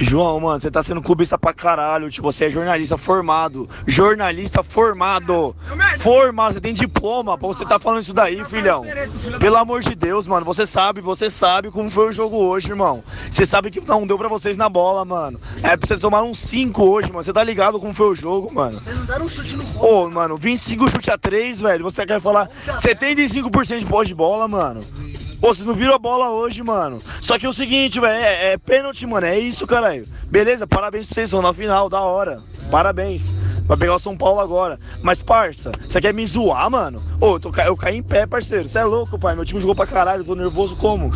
[0.00, 2.10] João, mano, você tá sendo clubista pra caralho.
[2.10, 3.68] Tipo, você é jornalista formado.
[3.86, 5.54] Jornalista formado.
[5.98, 8.84] Formado, você tem diploma pra você tá falando isso daí, filhão.
[9.38, 10.46] Pelo amor de Deus, mano.
[10.46, 13.04] Você sabe, você sabe como foi o jogo hoje, irmão.
[13.30, 15.38] Você sabe que não deu pra vocês na bola, mano.
[15.62, 17.22] É pra você tomar uns 5 hoje, mano.
[17.22, 18.80] Você tá ligado como foi o jogo, mano.
[18.80, 20.06] Vocês não deram um chute no gol.
[20.06, 21.84] Ô, mano, 25 chute a 3, velho.
[21.84, 24.82] Você quer falar 75% de pós de bola, mano.
[25.40, 27.00] Pô, vocês não viram a bola hoje, mano.
[27.22, 29.26] Só que é o seguinte, velho, é, é pênalti, mano.
[29.26, 30.06] É isso, caralho.
[30.24, 32.42] Beleza, parabéns pra vocês, estão na final, da hora.
[32.70, 33.34] Parabéns.
[33.64, 34.78] Vai pegar o São Paulo agora.
[35.02, 37.02] Mas, parça, você quer me zoar, mano?
[37.18, 38.68] Ô, eu, tô, eu caí em pé, parceiro.
[38.68, 39.34] Você é louco, pai.
[39.34, 41.10] Meu time jogou pra caralho, tô nervoso como?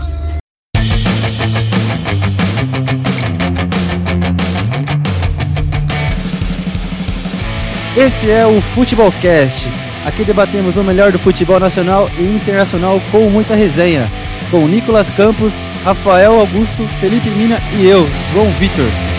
[7.95, 9.84] Esse é o Futebolcast.
[10.05, 14.07] Aqui debatemos o melhor do futebol nacional e internacional com muita resenha.
[14.51, 19.14] Com Nicolas Campos, Rafael Augusto, Felipe Mina e eu, João Vitor.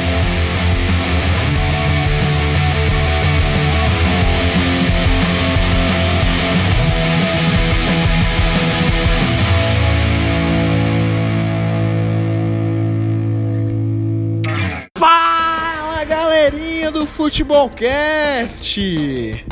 [17.26, 18.80] Futebolcast!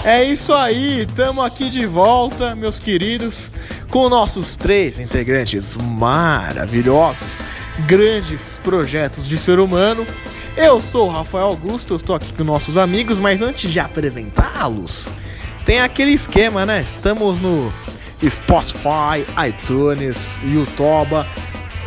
[0.03, 3.49] É isso aí, tamo aqui de volta, meus queridos,
[3.89, 7.41] com nossos três integrantes maravilhosos,
[7.87, 10.05] grandes projetos de ser humano.
[10.55, 15.07] Eu sou o Rafael Augusto, estou aqui com nossos amigos, mas antes de apresentá-los,
[15.65, 16.81] tem aquele esquema, né?
[16.87, 17.73] Estamos no
[18.23, 21.25] Spotify, iTunes, YouTube.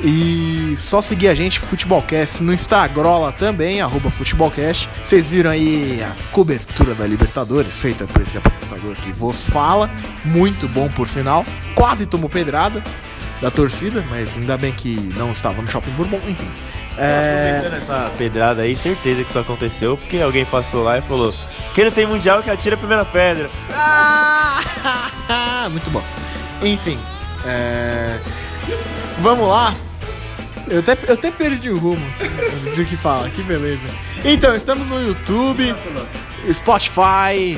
[0.02, 4.90] E só seguir a gente, Futebolcast, no Instagram também, arroba Futebolcast.
[5.02, 9.90] Vocês viram aí a cobertura da Libertadores, feita por esse apresentador que vos fala.
[10.24, 11.44] Muito bom, por sinal.
[11.74, 12.84] Quase tomou pedrada
[13.40, 16.50] da torcida, mas ainda bem que não estava no Shopping Bourbon, enfim.
[16.98, 17.56] É...
[17.58, 21.34] Aproveitando essa pedrada aí, certeza que isso aconteceu, porque alguém passou lá e falou:
[21.74, 23.50] Quem não tem mundial que atira a primeira pedra.
[23.72, 25.68] Ah!
[25.70, 26.02] Muito bom.
[26.62, 26.98] Enfim,
[27.44, 28.18] é...
[29.20, 29.74] vamos lá.
[30.68, 32.04] Eu até, eu até perdi o rumo
[32.74, 33.86] de o que fala, que beleza.
[34.24, 35.74] Então, estamos no YouTube,
[36.52, 37.56] Spotify,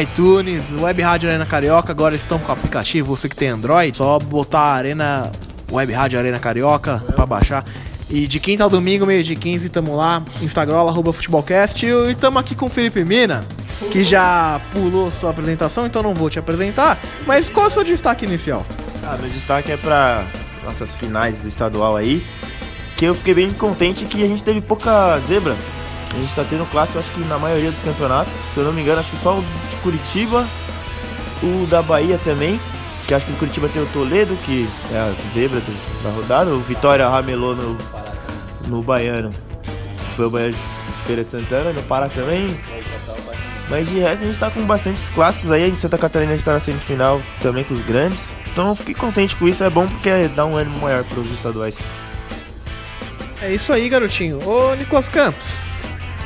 [0.00, 1.92] iTunes, Web Rádio Arena Carioca.
[1.92, 5.30] Agora estão com o aplicativo, você que tem Android, só botar Arena,
[5.70, 7.64] Web Rádio Arena Carioca pra baixar.
[8.08, 11.84] E de quinta ao domingo, meio de 15, tamo lá, Instagram, arroba futebolcast.
[11.84, 13.44] E tamo aqui com o Felipe Mina,
[13.92, 16.98] que já pulou sua apresentação, então não vou te apresentar.
[17.26, 18.64] Mas qual é o seu destaque inicial?
[19.04, 20.26] Ah, meu destaque é pra
[20.64, 22.22] nossas finais do estadual aí,
[22.96, 25.56] que eu fiquei bem contente que a gente teve pouca zebra.
[26.14, 28.32] A gente tá tendo clássico, acho que na maioria dos campeonatos.
[28.32, 30.46] Se eu não me engano, acho que só o de Curitiba,
[31.42, 32.58] o da Bahia também.
[33.06, 36.50] Que acho que o Curitiba tem o Toledo, que é a zebra do- da rodada.
[36.50, 37.76] O Vitória ramelou no,
[38.68, 39.30] no Baiano.
[40.00, 42.48] que Foi o Baiano de Feira de Santana, no Pará também.
[43.70, 45.68] Mas de resto a gente tá com bastantes clássicos aí.
[45.68, 48.36] Em Santa Catarina a gente tá na semifinal também com os grandes.
[48.50, 51.78] Então eu fiquei contente com isso, é bom porque dá um ânimo maior pros estaduais.
[53.40, 54.40] É isso aí, garotinho.
[54.46, 55.60] Ô, Nicolas Campos,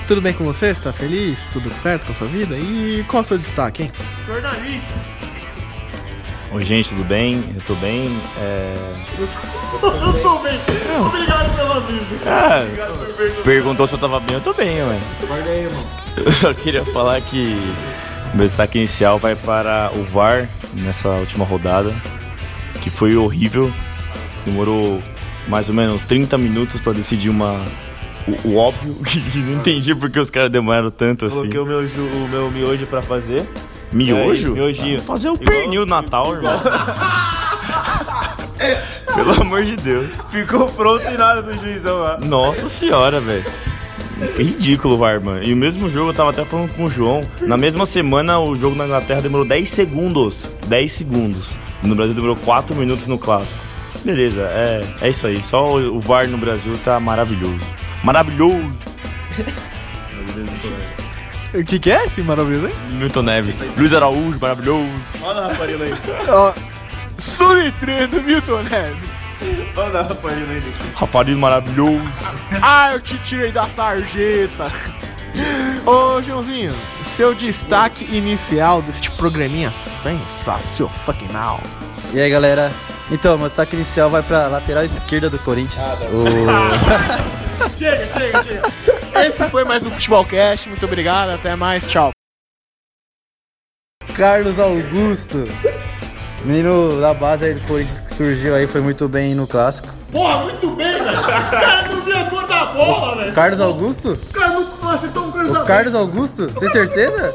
[0.06, 0.74] tudo bem com você?
[0.74, 1.38] Você tá feliz?
[1.52, 2.56] Tudo certo com a sua vida?
[2.56, 3.92] E qual é o seu destaque, hein?
[6.52, 7.44] Oi, gente, tudo bem?
[7.54, 8.18] Eu tô bem.
[8.38, 8.74] É...
[12.26, 12.62] Ah,
[13.42, 15.00] perguntou se eu tava bem, eu tô bem, ué.
[16.16, 17.56] Eu só queria falar que
[18.34, 21.94] meu destaque inicial vai para o VAR nessa última rodada,
[22.82, 23.72] que foi horrível.
[24.44, 25.02] Demorou
[25.48, 27.64] mais ou menos 30 minutos pra decidir uma.
[28.44, 31.36] O, o óbvio, que não entendi porque os caras demoraram tanto assim.
[31.38, 33.48] Coloquei o meu, ju- o meu miojo pra fazer.
[33.92, 34.52] Miojo?
[34.52, 35.00] É, miojinho.
[35.02, 36.52] Fazer o Igual- pernil Natal, irmão.
[39.14, 40.18] Pelo amor de Deus.
[40.30, 42.18] Ficou pronto e nada do juizão lá.
[42.24, 43.44] Nossa senhora, velho.
[44.34, 45.44] Foi ridículo, VAR, mano.
[45.44, 47.20] E o mesmo jogo, eu tava até falando com o João.
[47.40, 50.48] Na mesma semana, o jogo na Inglaterra demorou 10 segundos.
[50.66, 51.58] 10 segundos.
[51.82, 53.60] No Brasil demorou 4 minutos no clássico.
[54.04, 55.42] Beleza, é, é isso aí.
[55.44, 57.64] Só o o VAR no Brasil tá maravilhoso.
[58.02, 58.80] Maravilhoso!
[61.54, 62.74] O que, que é esse maravilhoso, hein?
[62.92, 63.60] Milton Neves.
[63.76, 64.88] Luiz Araújo, maravilhoso.
[65.22, 65.92] Olha a Rafarina aí.
[66.28, 66.52] Ó,
[67.18, 69.11] Suritre do Milton Neves.
[69.76, 70.62] Olha a Rafarina aí.
[70.94, 72.08] Rafarino maravilhoso.
[72.60, 74.70] Ah, eu te tirei da sarjeta.
[75.86, 81.60] Ô, Joãozinho, seu destaque inicial deste programinha sensacional.
[82.12, 82.70] E aí, galera?
[83.10, 86.06] Então, meu destaque inicial vai pra lateral esquerda do Corinthians.
[86.06, 86.24] o...
[87.78, 88.72] Chega, chega, chega.
[89.26, 90.68] Esse foi mais um Futebolcast.
[90.68, 92.10] Muito obrigado, até mais, tchau.
[94.14, 95.46] Carlos Augusto.
[96.44, 99.88] Menino da base aí do Corinthians que surgiu aí foi muito bem no clássico.
[100.10, 101.18] Porra, muito bem, velho.
[101.20, 103.32] O cara não viu a cor da bola, velho.
[103.32, 104.12] Carlos Augusto?
[104.12, 105.62] O cara não acertou um cruzamento.
[105.62, 106.46] O Carlos Augusto?
[106.48, 107.34] Tem certeza?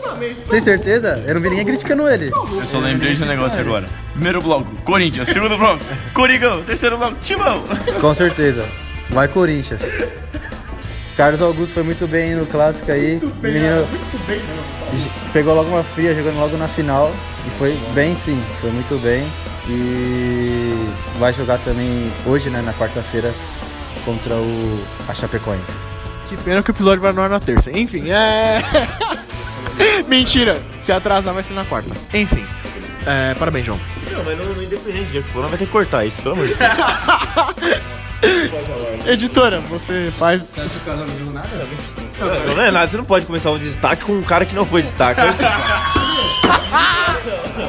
[0.50, 1.24] Tem certeza?
[1.25, 2.30] Eu não vi ninguém criticando ele.
[2.30, 3.88] Eu só lembrei de um negócio agora.
[4.13, 5.30] Primeiro bloco, Corinthians.
[5.30, 5.83] Segundo bloco,
[6.13, 6.63] Coringão.
[6.63, 7.63] Terceiro bloco, Timão.
[8.00, 8.65] Com certeza.
[9.09, 9.81] Vai Corinthians.
[11.17, 13.13] Carlos Augusto foi muito bem no clássico aí.
[13.21, 14.39] Muito bem, Menino muito bem,
[14.93, 17.11] j- pegou logo uma fria, jogando logo na final.
[17.47, 19.27] E foi bem sim, foi muito bem.
[19.67, 23.33] E vai jogar também hoje, né, na quarta-feira,
[24.05, 24.79] contra o
[25.09, 25.87] a Chapecoense.
[26.29, 27.71] Que pena que o episódio vai no ar na terça.
[27.71, 28.61] Enfim, é.
[30.07, 30.57] Mentira!
[30.79, 31.89] Se atrasar vai ser na quarta.
[32.13, 32.45] Enfim.
[33.05, 33.79] É, parabéns, João.
[34.11, 36.21] Não, mas não, não independente do dia que for, não vai ter que cortar isso,
[36.21, 36.69] pelo amor de Deus.
[39.05, 40.43] Editora, você faz.
[42.19, 44.65] Não, não é nada, você não pode começar um destaque com um cara que não
[44.65, 45.21] foi destaque.
[45.21, 46.07] É isso que eu falo.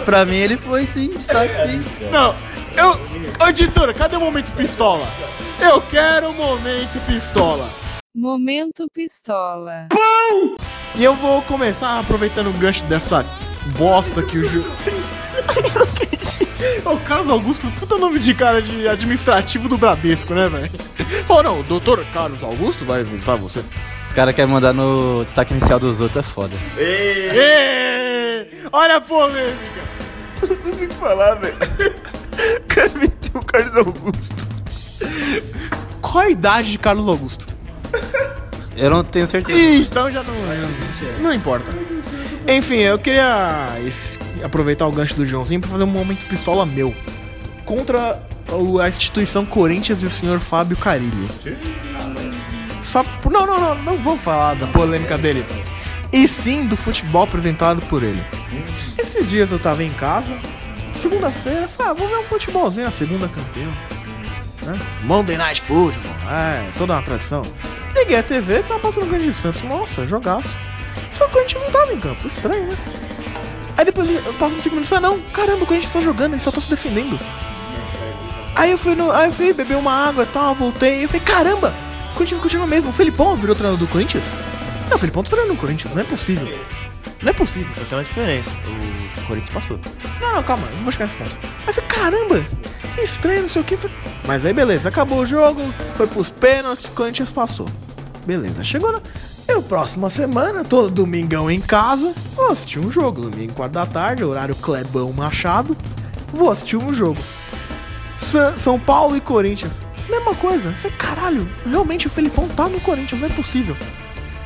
[0.04, 1.84] Pra mim ele foi sim, destaque sim.
[2.10, 2.34] Não,
[2.76, 3.48] eu.
[3.48, 5.06] Editora, cadê o momento pistola?
[5.60, 7.68] Eu quero o momento pistola.
[8.14, 9.88] Momento pistola.
[10.94, 13.24] E eu vou começar aproveitando o gancho dessa
[13.76, 14.64] bosta que o Ju.
[16.84, 20.70] Ô, Carlos Augusto, puta nome de cara de administrativo do Bradesco, né, velho?
[21.26, 23.62] Pô, não, o doutor Carlos Augusto vai visitar você.
[24.04, 26.56] Os caras querem mandar no destaque inicial dos outros, é foda.
[26.76, 29.88] Ê, Olha a polêmica!
[30.48, 31.54] Não consigo falar, velho.
[31.54, 34.46] O cara meteu o Carlos Augusto.
[36.00, 37.46] Qual a idade de Carlos Augusto?
[38.76, 39.58] Eu não tenho certeza.
[39.58, 40.34] Ih, então já não.
[41.20, 41.72] Não importa.
[42.48, 43.68] Enfim, eu queria
[44.42, 46.94] aproveitar o gancho do Joãozinho pra fazer um momento pistola meu.
[47.64, 48.22] Contra
[48.82, 51.28] a instituição Corinthians e o senhor Fábio Carilli.
[52.82, 55.44] Só por- Não, não, não, não vou falar da polêmica dele.
[56.10, 58.24] E sim do futebol apresentado por ele.
[58.96, 60.34] Esses dias eu tava em casa,
[60.94, 63.70] segunda-feira, falei, ah, vou ver um futebolzinho, a segunda campeão.
[64.62, 64.78] Né?
[65.04, 67.44] Monday Night Football, é, toda uma tradição.
[67.94, 69.62] Liguei a TV, tava passando o Grande Santos.
[69.64, 70.58] Nossa, jogaço.
[71.12, 72.78] Só que o Corinthians não tava em campo, estranho, né?
[73.76, 76.34] Aí depois eu passo uns 5 minutos e falei, não, caramba, o Corinthians tá jogando,
[76.34, 77.18] ele só tá se defendendo.
[78.56, 79.10] Aí eu fui no.
[79.12, 81.74] Aí eu fui beber uma água e tal, voltei, e eu falei, caramba,
[82.10, 82.90] o Corinthians continua mesmo.
[82.90, 84.24] O Felipão virou treinador do Corinthians?
[84.88, 86.58] Não, o Felipão tá treinando no Corinthians, não é possível.
[87.22, 87.72] Não é possível.
[87.76, 88.50] Só tem uma diferença.
[89.16, 89.78] O Corinthians passou.
[90.20, 91.36] Não, não, calma, não vou chegar nesse ponto.
[91.60, 92.46] Aí eu falei, caramba,
[92.96, 93.78] que estranho, não sei o que.
[94.26, 97.68] Mas aí beleza, acabou o jogo, foi pros pênaltis, o Corinthians passou.
[98.26, 99.00] Beleza, chegou na.
[99.48, 103.22] Eu, próxima semana, todo domingão em casa, vou assistir um jogo.
[103.30, 105.76] Domingo, quatro da tarde, horário Clebão Machado.
[106.32, 107.18] Vou assistir um jogo.
[108.16, 109.72] Sa- São Paulo e Corinthians.
[110.08, 110.68] Mesma coisa.
[110.68, 113.76] Eu falei, caralho, realmente o Felipão tá no Corinthians, não é possível.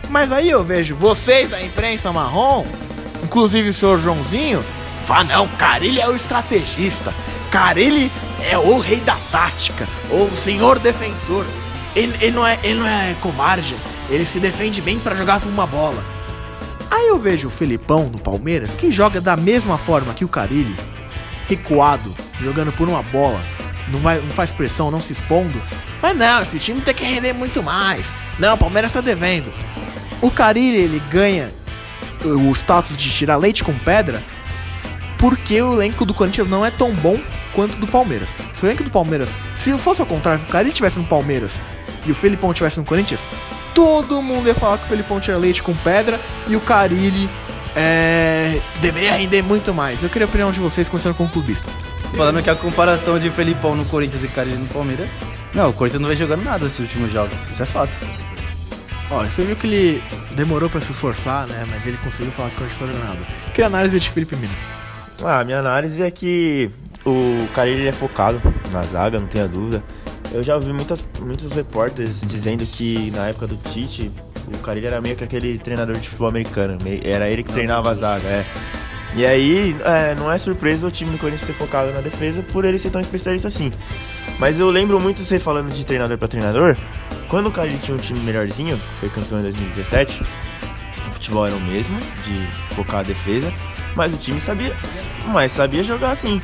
[0.09, 2.65] Mas aí eu vejo vocês da imprensa marrom,
[3.25, 4.65] inclusive o senhor Joãozinho,
[5.05, 7.13] fala, não, Carilli é o estrategista.
[7.51, 8.11] Carilli
[8.49, 11.45] é o rei da tática, o senhor defensor.
[11.95, 13.77] Ele, ele não, é, ele não é covarde,
[14.09, 16.05] ele se defende bem pra jogar com uma bola.
[16.91, 20.77] Aí eu vejo o Felipão do Palmeiras, que joga da mesma forma que o Carilli,
[21.47, 23.43] recuado, jogando por uma bola,
[23.89, 25.61] não, vai, não faz pressão, não se expondo.
[26.01, 28.13] Mas não, esse time tem que render muito mais.
[28.39, 29.53] Não, o Palmeiras tá devendo.
[30.21, 31.51] O Carilli, ele ganha
[32.25, 34.23] o status de tirar leite com pedra
[35.19, 37.17] porque o elenco do Corinthians não é tão bom
[37.55, 38.31] quanto do Palmeiras.
[38.55, 41.63] Se o elenco do Palmeiras, se fosse ao contrário, o Carilli tivesse no Palmeiras
[42.05, 43.21] e o Felipão tivesse no Corinthians,
[43.75, 47.29] todo mundo ia falar que o Felipão tira leite com pedra e o Carilli
[47.77, 50.03] é, deveria render muito mais.
[50.03, 51.69] Eu queria a opinião de vocês, começando com o clubista.
[52.17, 55.11] Falando que a comparação de Felipão no Corinthians e Carilli no Palmeiras.
[55.55, 57.49] Não, o Corinthians não vem jogando nada nesses últimos jogos.
[57.49, 57.99] Isso é fato.
[59.11, 60.03] Ó, você viu que ele
[60.35, 61.67] demorou pra se esforçar, né?
[61.69, 63.51] Mas ele conseguiu falar que o Corinthians não tá jogando nada.
[63.53, 64.55] Que análise de Felipe Mino?
[65.25, 66.71] Ah, minha análise é que
[67.05, 69.83] o cara ele é focado na zaga, não tenha dúvida.
[70.33, 74.11] Eu já ouvi muitas, muitos repórteres dizendo que na época do Tite,
[74.49, 76.79] o Carilli era meio que aquele treinador de futebol americano.
[77.05, 78.45] Era ele que treinava a zaga, é.
[79.15, 82.65] E aí, é, não é surpresa o time do Corinthians ser focado na defesa por
[82.65, 83.71] ele ser tão especialista assim.
[84.39, 86.77] Mas eu lembro muito você falando de treinador pra treinador.
[87.29, 90.25] Quando o Carilli tinha um time melhorzinho, foi campeão em 2017,
[91.09, 93.53] o futebol era o mesmo, de focar a defesa,
[93.95, 94.77] mas o time sabia,
[95.27, 96.41] mas sabia jogar assim.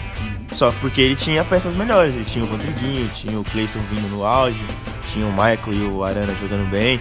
[0.53, 4.25] Só porque ele tinha peças melhores, ele tinha o Rodriguinho, tinha o Cleison vindo no
[4.25, 4.65] auge,
[5.07, 7.01] tinha o Michael e o Arana jogando bem.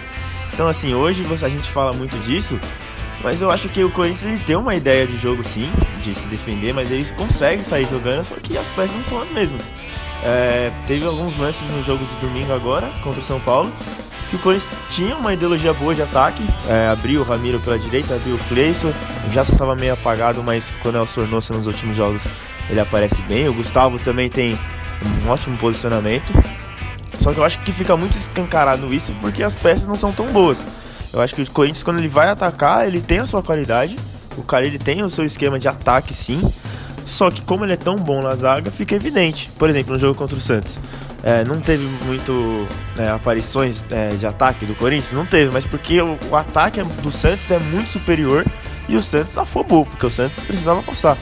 [0.52, 2.60] Então assim, hoje a gente fala muito disso,
[3.22, 5.70] mas eu acho que o Corinthians ele tem uma ideia de jogo sim,
[6.02, 9.30] de se defender, mas eles conseguem sair jogando, só que as peças não são as
[9.30, 9.68] mesmas.
[10.22, 13.72] É, teve alguns lances no jogo de domingo agora, contra o São Paulo,
[14.28, 18.14] que o Corinthians tinha uma ideologia boa de ataque, é, abriu o Ramiro pela direita,
[18.14, 18.92] abriu o Cleison,
[19.26, 22.22] o Jason estava meio apagado, mas quando é o Sornosa nos últimos jogos
[22.70, 23.48] ele aparece bem.
[23.48, 24.58] O Gustavo também tem
[25.24, 26.32] um ótimo posicionamento.
[27.18, 30.26] Só que eu acho que fica muito escancarado isso porque as peças não são tão
[30.26, 30.62] boas.
[31.12, 33.96] Eu acho que o Corinthians, quando ele vai atacar, ele tem a sua qualidade.
[34.36, 36.40] O cara ele tem o seu esquema de ataque, sim.
[37.08, 39.50] Só que como ele é tão bom na zaga, fica evidente.
[39.58, 40.78] Por exemplo, no jogo contra o Santos.
[41.22, 45.12] É, não teve muito é, aparições é, de ataque do Corinthians?
[45.12, 48.46] Não teve, mas porque o, o, ataque do Santos é muito superior
[48.88, 51.16] e o Santos afobou, porque o Santos precisava passar.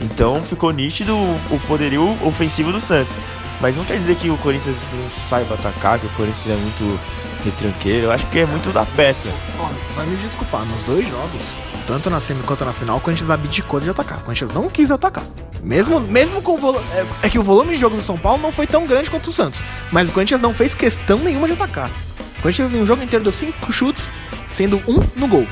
[0.00, 3.14] Então ficou nítido o, o poderio ofensivo do Santos.
[3.60, 7.00] Mas não quer dizer que o Corinthians não saiba atacar, que o Corinthians é muito
[7.44, 8.06] retranqueiro.
[8.06, 9.30] Eu acho que é muito da peça.
[9.58, 13.30] Olha, vai me desculpar, nos dois jogos, tanto na semi quanto na final, o Corinthians
[13.30, 14.18] abdicou de atacar.
[14.18, 15.24] O Corinthians não quis atacar.
[15.62, 16.84] Mesmo, mesmo com o volume.
[16.92, 19.30] É, é, que o volume de jogo do São Paulo não foi tão grande quanto
[19.30, 19.62] o Santos.
[19.90, 21.90] Mas o Corinthians não fez questão nenhuma de atacar.
[22.38, 24.10] O Corinthians em um jogo inteiro deu cinco chutes,
[24.50, 25.46] sendo um no gol.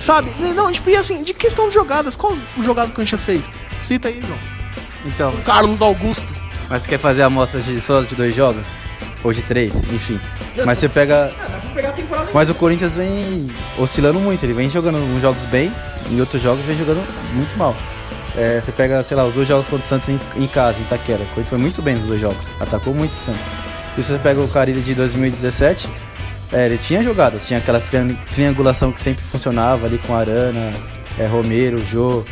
[0.00, 0.34] Sabe?
[0.54, 3.48] Não, tipo, e assim, de questão de jogadas, qual o jogado que o Corinthians fez?
[3.82, 4.38] Cita aí, João.
[5.04, 5.34] Então.
[5.34, 6.34] O Carlos Augusto.
[6.68, 8.66] Mas você quer fazer a amostra de só de dois jogos?
[9.24, 10.20] Ou de três, enfim.
[10.64, 11.30] Mas você pega.
[12.32, 14.44] Mas o Corinthians vem oscilando muito.
[14.44, 15.72] Ele vem jogando uns jogos bem,
[16.10, 17.76] e outros jogos vem jogando muito mal.
[18.36, 20.82] É, você pega, sei lá, os dois jogos contra o Santos em, em casa, em
[20.82, 21.22] Itaquera.
[21.22, 22.50] O Corinthians foi muito bem nos dois jogos.
[22.60, 23.46] Atacou muito o Santos.
[23.96, 25.88] E se você pega o Carilho de 2017,
[26.52, 30.74] é, ele tinha jogadas, tinha aquela triangulação que sempre funcionava ali com Arana,
[31.18, 32.24] é, Romero, Jô.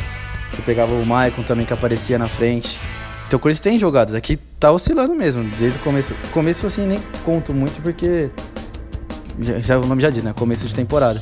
[0.51, 2.79] Você pegava o Maicon também que aparecia na frente.
[3.27, 6.13] Então o Corinthians tem jogadas, aqui tá oscilando mesmo, desde o começo.
[6.31, 8.29] Começo assim nem conto muito porque
[9.39, 10.33] já, já, o nome já diz, né?
[10.33, 11.21] Começo de temporada.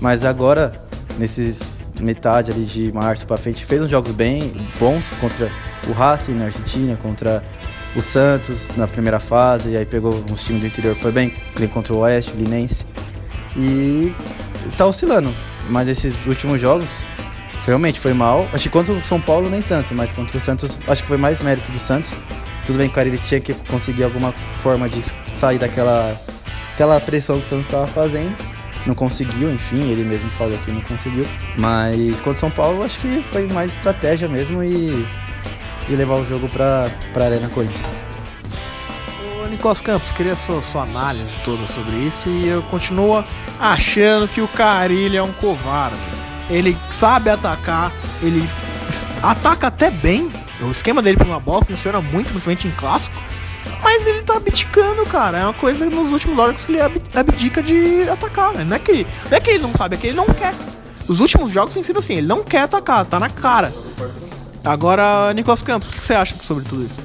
[0.00, 0.80] Mas agora,
[1.18, 5.50] nesses metade ali de março para frente, fez uns jogos bem bons contra
[5.88, 7.44] o Racing na Argentina, contra
[7.94, 11.34] o Santos na primeira fase, aí pegou uns times do interior, foi bem,
[11.72, 12.86] contra o Oeste, o Linense.
[13.56, 14.14] E
[14.66, 15.30] está oscilando,
[15.68, 16.88] mas esses últimos jogos
[17.70, 18.48] realmente foi mal.
[18.52, 21.16] Acho que contra o São Paulo nem tanto, mas contra o Santos, acho que foi
[21.16, 22.12] mais mérito do Santos.
[22.66, 25.00] Tudo bem que o cara ele tinha que conseguir alguma forma de
[25.32, 26.20] sair daquela
[26.74, 28.36] aquela pressão que o Santos estava fazendo.
[28.86, 31.24] Não conseguiu, enfim, ele mesmo falou que não conseguiu.
[31.58, 35.06] Mas contra o São Paulo, acho que foi mais estratégia mesmo e,
[35.88, 38.00] e levar o jogo para a Arena Corinthians.
[39.48, 43.24] Nicolas Campos, queria sua, sua análise toda sobre isso e eu continuo
[43.58, 46.19] achando que o Carilho é um covarde
[46.50, 48.48] ele sabe atacar, ele
[49.22, 50.30] ataca até bem.
[50.60, 53.16] O esquema dele pra uma bola funciona muito, principalmente em clássico.
[53.82, 55.38] Mas ele tá abdicando, cara.
[55.38, 56.82] É uma coisa nos últimos jogos que ele
[57.14, 58.52] abdica de atacar.
[58.52, 58.64] Né?
[58.64, 60.54] Não, é que não é que ele não sabe, é que ele não quer.
[61.08, 63.72] Os últimos jogos têm sido assim, ele não quer atacar, tá na cara.
[64.64, 67.00] Agora, Nicolas Campos, o que você acha sobre tudo isso?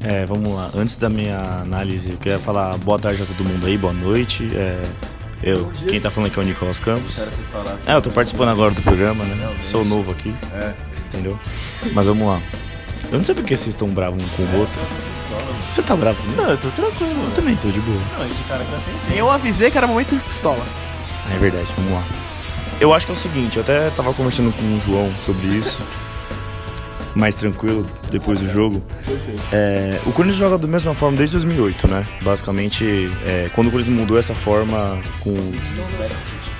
[0.00, 0.70] É, vamos lá.
[0.76, 4.50] Antes da minha análise, eu queria falar boa tarde a todo mundo aí, boa noite.
[4.54, 4.82] É,
[5.44, 7.18] eu, quem tá falando aqui é o Nicolas Campos.
[7.86, 9.56] É, eu tô participando agora do programa, né?
[9.60, 10.34] Sou novo aqui.
[10.54, 10.72] É.
[11.08, 11.38] Entendeu?
[11.92, 12.40] Mas vamos lá.
[13.12, 14.80] Eu não sei porque vocês estão bravos um com o outro.
[15.70, 16.18] Você tá bravo?
[16.34, 17.24] Não, eu tô tranquilo.
[17.26, 18.00] Eu também tô de boa.
[18.18, 19.18] Não, esse cara tá tentando.
[19.18, 20.64] Eu avisei que era momento de pistola.
[21.32, 22.04] É verdade, vamos lá.
[22.80, 25.80] Eu acho que é o seguinte, eu até tava conversando com o João sobre isso.
[27.14, 28.82] mais tranquilo depois do jogo.
[29.52, 32.06] É, o Corinthians joga da mesma forma desde 2008, né?
[32.22, 35.34] Basicamente, é, quando o Corinthians mudou essa forma com.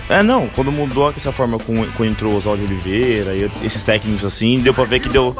[0.09, 4.61] É, não, quando mudou essa forma com, com entrou Oswaldo Oliveira e esses técnicos assim,
[4.61, 5.35] deu pra ver que deu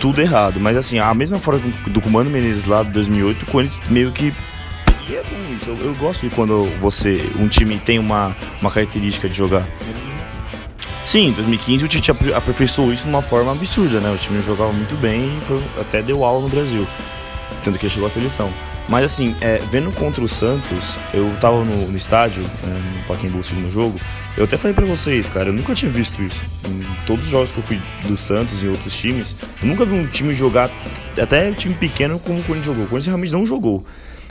[0.00, 0.58] tudo errado.
[0.58, 4.34] Mas assim, a mesma forma do Comando Menezes lá de 2008, o Corinthians meio que
[5.66, 9.66] eu, eu, gosto de quando você, um time tem uma, uma característica de jogar.
[11.08, 14.10] Sim, em 2015 o Tite aperfeiçoou isso de uma forma absurda, né?
[14.10, 16.86] O time jogava muito bem e foi, até deu aula no Brasil.
[17.64, 18.52] Tanto que chegou à seleção.
[18.86, 23.38] Mas assim, é, vendo contra o Santos, eu tava no, no estádio, né, no Pacaembu,
[23.38, 23.98] no jogo,
[24.36, 26.44] eu até falei pra vocês, cara, eu nunca tinha visto isso.
[26.66, 29.94] Em todos os jogos que eu fui do Santos e outros times, eu nunca vi
[29.94, 30.70] um time jogar,
[31.18, 32.84] até um time pequeno, como o Corinthians jogou.
[32.84, 33.82] O Corinthians realmente não jogou.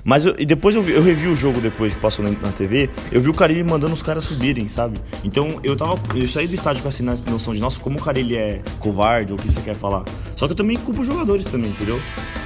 [0.08, 2.90] Mas eu, depois eu, vi, eu revi o jogo depois que passou na, na, TV,
[3.12, 4.98] eu vi o Carilli mandando os caras subirem, sabe?
[5.22, 6.00] Então eu tava.
[6.16, 9.38] Eu saí do estádio com essa noção de, nossa, como o Carilli é covarde ou
[9.38, 10.06] o que você quer falar.
[10.34, 12.00] Só que eu também culpo os jogadores também, entendeu?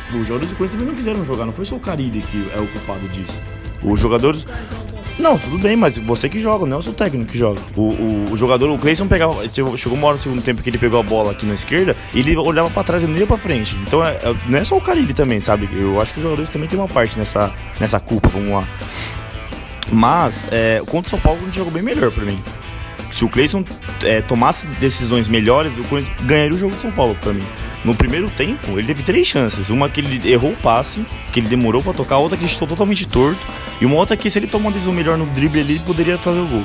[0.10, 2.60] Os jogadores do Corinthians também não quiseram jogar, não foi só o Carilli que é
[2.60, 3.40] o culpado disso.
[3.84, 4.48] Os jogadores.
[5.20, 7.60] Não, tudo bem, mas você que joga, não é o seu técnico que joga.
[7.76, 9.48] O, o, o jogador, o Cleison pegava.
[9.50, 12.20] Chegou uma hora no segundo tempo que ele pegou a bola aqui na esquerda e
[12.20, 13.78] ele olhava para trás e não ia pra frente.
[13.78, 15.70] Então é, é, não é só o Carilli também, sabe?
[15.72, 18.68] Eu acho que os jogadores também têm uma parte nessa, nessa culpa, vamos lá.
[19.92, 22.42] Mas, é, contra o São Paulo, a gente jogou bem melhor pra mim.
[23.12, 23.64] Se o Cleison
[24.04, 27.46] é, tomasse decisões melhores, o Corinthians ganharia o jogo de São Paulo para mim.
[27.84, 29.70] No primeiro tempo, ele teve três chances.
[29.70, 32.68] Uma que ele errou o passe, que ele demorou para tocar, outra que ele estou
[32.68, 33.46] totalmente torto,
[33.80, 36.18] e uma outra que se ele tomar uma decisão melhor no drible ali, ele poderia
[36.18, 36.64] fazer o gol.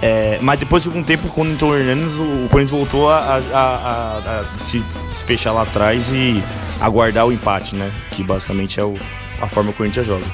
[0.00, 3.38] É, mas depois de algum tempo, quando entrou o Hernandes, o Corinthians voltou a, a,
[3.38, 6.42] a, a se, se, fechar lá atrás e
[6.80, 7.92] aguardar o empate, né?
[8.12, 8.96] Que basicamente é o,
[9.40, 10.24] a forma que o Corinthians joga.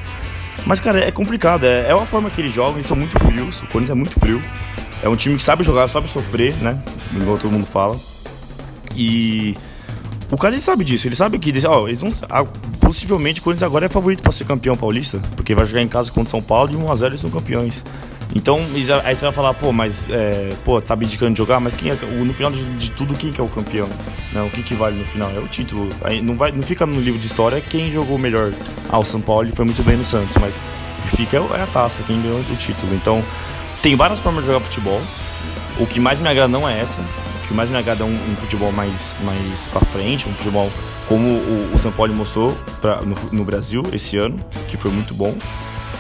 [0.66, 1.64] Mas, cara, é complicado.
[1.64, 3.62] É, é uma forma que eles jogam, eles são muito frios.
[3.62, 4.42] O Corinthians é muito frio.
[5.04, 6.82] É um time que sabe jogar, sabe sofrer, né?
[7.12, 8.00] Igual todo mundo fala.
[8.96, 9.54] E
[10.32, 12.42] o cara ele sabe disso, ele sabe que ó, eles vão, ah,
[12.80, 16.11] possivelmente o Corinthians agora é favorito para ser campeão paulista, porque vai jogar em casa
[16.11, 17.84] contra São Paulo e 1 a 0 eles são campeões.
[18.34, 18.58] Então,
[19.04, 21.94] aí você vai falar, pô, mas, é, pô, tá abdicando de jogar, mas quem é,
[21.94, 23.88] no final de, de, tudo, quem que é o campeão?
[24.32, 25.30] Né, o que que vale no final?
[25.30, 25.90] É o título.
[26.02, 28.54] Aí não, vai, não fica no livro de história quem jogou melhor.
[28.90, 30.56] Ah, São Paulo foi muito bem no Santos, mas
[30.99, 32.94] o que fica é a taça, quem ganhou o título.
[32.94, 33.23] Então,
[33.84, 35.02] tem várias formas de jogar futebol.
[35.78, 37.02] O que mais me agrada não é essa.
[37.02, 40.72] O que mais me agrada é um, um futebol mais, mais pra frente, um futebol
[41.06, 45.12] como o, o São Paulo mostrou pra, no, no Brasil esse ano, que foi muito
[45.12, 45.36] bom.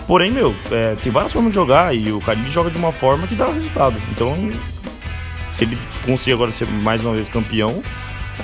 [0.06, 3.26] Porém, meu, é, tem várias formas de jogar e o Caribe joga de uma forma
[3.26, 4.00] que dá resultado.
[4.10, 4.34] Então,
[5.52, 7.82] se ele conseguir agora ser mais uma vez campeão,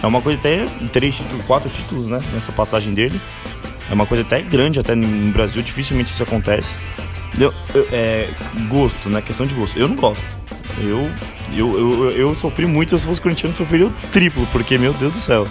[0.02, 2.23] é uma coisa até três títulos, quatro títulos, né?
[2.35, 3.18] Nessa passagem dele.
[3.90, 6.78] É uma coisa até grande, até no Brasil, dificilmente isso acontece.
[7.40, 8.28] Eu, eu, é,
[8.68, 9.23] gosto, né?
[9.23, 9.78] Questão de gosto.
[9.78, 10.25] Eu não gosto.
[10.78, 11.02] Eu,
[11.52, 15.18] eu, eu, eu sofri muito, se fosse corintiano, sofreria o triplo, porque, meu Deus do
[15.18, 15.47] céu.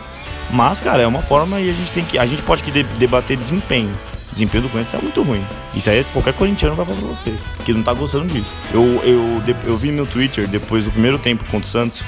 [0.52, 2.18] Mas, cara, é uma forma e a gente tem que.
[2.18, 3.92] A gente pode que debater desempenho
[4.32, 5.46] desempenho do Corinthians tá muito ruim.
[5.74, 7.34] Isso aí qualquer corintiano vai falar pra você,
[7.66, 8.56] que não tá gostando disso.
[8.74, 12.06] Eu, eu, eu vi no Twitter, depois do primeiro tempo contra o Santos,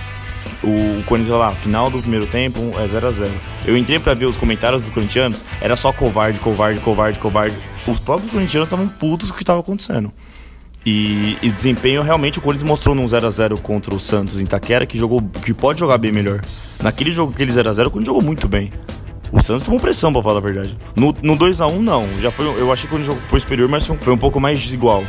[0.63, 3.31] o Corinthians lá, final do primeiro tempo, é 0 a 0
[3.65, 7.57] Eu entrei para ver os comentários dos corintianos, era só covarde, covarde, covarde, covarde.
[7.87, 10.11] Os próprios corintianos estavam putos com o que estava acontecendo.
[10.85, 14.45] E, e desempenho realmente o Corinthians mostrou num 0 a 0 contra o Santos em
[14.45, 16.41] Itaquera que jogou que pode jogar bem melhor.
[16.81, 18.71] Naquele jogo aquele 0 a 0 o Corinthians jogou muito bem.
[19.31, 20.77] O Santos tomou pressão, pra falar a verdade.
[20.95, 22.03] No, no 2x1, não.
[22.19, 25.05] Já foi, eu achei que o jogo foi superior, mas foi um pouco mais desigual.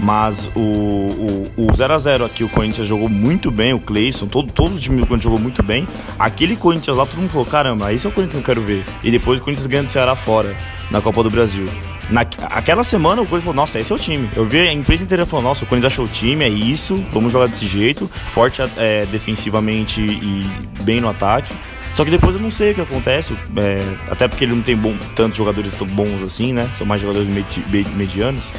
[0.00, 5.00] Mas o 0x0 aqui, o Corinthians jogou muito bem, o Cleison, todo, todos os times
[5.00, 5.86] do Corinthians jogou muito bem.
[6.18, 8.84] Aquele Corinthians lá, todo mundo falou: caramba, esse é o Corinthians que eu quero ver.
[9.02, 10.56] E depois o Corinthians ganha do Ceará fora,
[10.90, 11.66] na Copa do Brasil.
[12.10, 14.30] Na, aquela semana o Corinthians falou: nossa, esse é o time.
[14.34, 17.32] Eu vi a empresa inteira falando: nossa, o Corinthians achou o time, é isso, vamos
[17.32, 20.50] jogar desse jeito, forte é, defensivamente e
[20.82, 21.54] bem no ataque.
[21.94, 24.74] Só que depois eu não sei o que acontece, é, até porque ele não tem
[24.74, 26.68] bom, tantos jogadores tão bons assim, né?
[26.74, 27.62] São mais jogadores medi
[27.94, 28.52] medianos.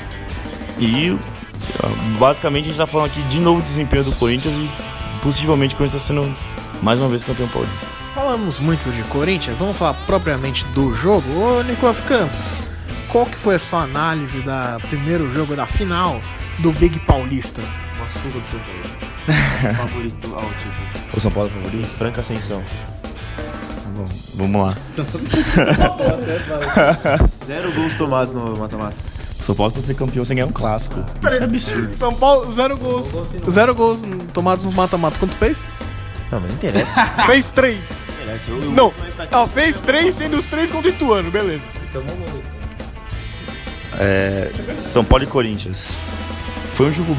[0.84, 1.18] E
[2.20, 4.70] basicamente a gente tá falando aqui de novo desempenho do Corinthians e
[5.22, 6.36] possivelmente o Corinthians está sendo
[6.82, 7.88] mais uma vez campeão paulista.
[8.14, 11.26] Falamos muito de Corinthians, vamos falar propriamente do jogo.
[11.40, 12.58] Ô Nicolas Campos,
[13.08, 16.20] qual que foi a sua análise da primeiro jogo da final
[16.60, 17.62] do Big Paulista?
[17.96, 18.84] Uma surra do São Paulo.
[19.78, 20.90] favorito ao título.
[21.14, 21.88] O São Paulo é favorito?
[21.88, 22.62] Franca Ascensão.
[23.96, 24.76] Bom, vamos lá.
[27.48, 29.13] Zero gols tomados no mata-mata.
[29.44, 31.04] São Paulo pode ser campeão sem ganhar um clássico.
[31.22, 31.94] Isso é absurdo.
[31.94, 33.08] São Paulo, zero gols.
[33.52, 34.00] Zero gols
[34.34, 35.20] tomados no mata-mata.
[35.20, 35.64] Quanto fez?
[36.32, 37.06] Não, mas não interessa.
[37.28, 37.82] fez três.
[38.48, 38.94] Eu, não,
[39.32, 41.64] não fez três sendo os três contra o Ituano, beleza.
[41.90, 42.40] Então vamos lá.
[44.00, 46.00] É, São Paulo e Corinthians.
[46.74, 47.16] Foi um jogo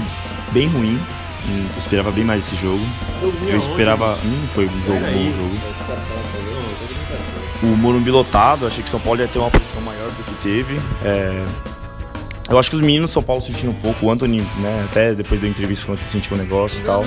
[0.50, 1.00] bem ruim.
[1.46, 2.84] Eu esperava bem mais esse jogo.
[3.46, 4.16] Eu esperava.
[4.24, 5.74] Hum, foi um jogo, bom jogo
[7.64, 10.78] o Morumbi lotado, achei que São Paulo ia ter uma pressão maior do que teve.
[11.02, 11.46] É,
[12.50, 15.14] eu acho que os meninos de São Paulo sentiram um pouco, o Anthony, né, até
[15.14, 17.04] depois da entrevista falou que sentiu um negócio e tal.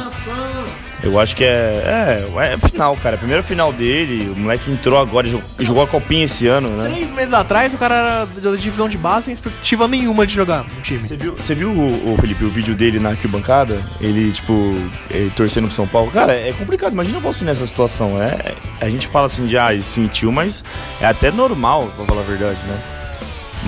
[1.04, 3.16] Eu acho que é, é, é final, cara.
[3.16, 6.90] A primeira final dele, o moleque entrou agora, jogou, jogou a copinha esse ano, né?
[6.90, 10.64] Três meses atrás o cara era da divisão de base sem expectativa nenhuma de jogar
[10.64, 11.08] no time.
[11.08, 13.82] Você viu, você viu o, o, Felipe, o vídeo dele na arquibancada?
[14.02, 14.74] Ele, tipo,
[15.12, 16.10] ele torcendo pro São Paulo.
[16.10, 16.94] Cara, é complicado.
[16.94, 18.20] Imagina você nessa situação.
[18.22, 20.64] É, a gente fala assim de, ah, ele sentiu, mas
[21.00, 22.97] é até normal, pra falar a verdade, né?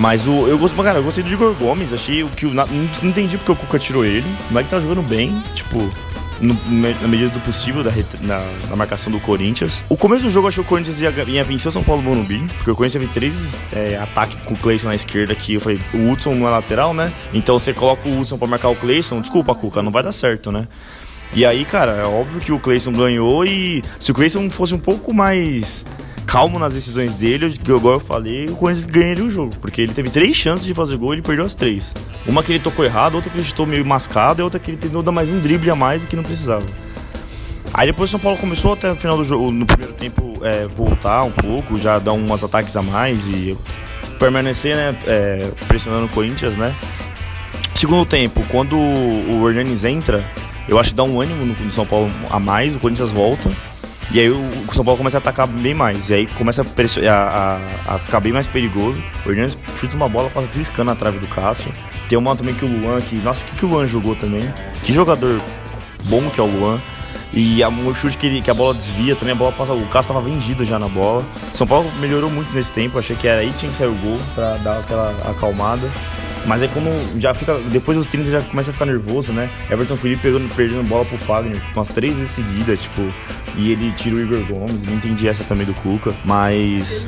[0.00, 2.54] Mas o, eu gostei, cara, eu gostei do Igor Gomes, achei que o.
[2.54, 4.26] Não, não entendi porque o Cuca tirou ele.
[4.48, 5.78] O moleque tá jogando bem, tipo
[6.40, 9.84] no, na medida do possível da, na, na, marcação do Corinthians.
[9.90, 12.00] O começo do jogo eu achei que o Corinthians ia, ia vencer o São Paulo
[12.00, 15.52] Morumbi, porque o Corinthians teve três é, ataques com o Cleison na esquerda aqui.
[15.52, 17.12] Eu falei, o Hudson não é lateral, né?
[17.34, 20.50] Então você coloca o Hudson pra marcar o Cleison, desculpa, Cuca, não vai dar certo,
[20.50, 20.66] né?
[21.34, 24.78] E aí, cara, é óbvio que o Cleison ganhou e se o Cleison fosse um
[24.78, 25.84] pouco mais
[26.30, 29.50] calmo nas decisões dele, que igual eu falei, o Corinthians ganharia o jogo.
[29.60, 31.92] Porque ele teve três chances de fazer gol e ele perdeu as três.
[32.24, 34.76] Uma que ele tocou errado, outra que ele chutou meio mascado e outra que ele
[34.76, 36.64] tentou dar mais um drible a mais e que não precisava.
[37.74, 40.68] Aí depois o São Paulo começou até o final do jogo, no primeiro tempo, é,
[40.68, 43.58] voltar um pouco, já dar umas ataques a mais e
[44.16, 46.72] permanecer, né, é, pressionando o Corinthians, né.
[47.74, 50.30] Segundo tempo, quando o Hernanes entra,
[50.68, 53.50] eu acho que dá um ânimo no, no São Paulo a mais, o Corinthians volta.
[54.12, 56.10] E aí o, São Paulo começa a atacar bem mais.
[56.10, 59.02] E aí começa a, a, a ficar bem mais perigoso.
[59.24, 61.72] O Hernandes chuta uma bola, passa triscando trave do Cássio.
[62.08, 63.16] Tem uma também que o Luan, que.
[63.16, 64.42] Nossa, o que, que o Luan jogou também?
[64.82, 65.40] Que jogador
[66.04, 66.80] bom que é o Luan.
[67.32, 69.72] E a, chute que, ele, que a bola desvia, também a bola passa.
[69.72, 71.24] O Cássio estava vendido já na bola.
[71.54, 72.98] São Paulo melhorou muito nesse tempo.
[72.98, 75.88] Achei que era aí tinha que sair o gol pra dar aquela acalmada.
[76.46, 77.58] Mas é como já fica.
[77.70, 79.50] Depois dos 30 já começa a ficar nervoso, né?
[79.70, 83.02] Everton Felipe pegando, perdendo bola pro Fagner umas três vezes seguidas, tipo.
[83.56, 86.14] E ele tira o Igor Gomes, não entendi essa também do Cuca.
[86.24, 87.06] Mas.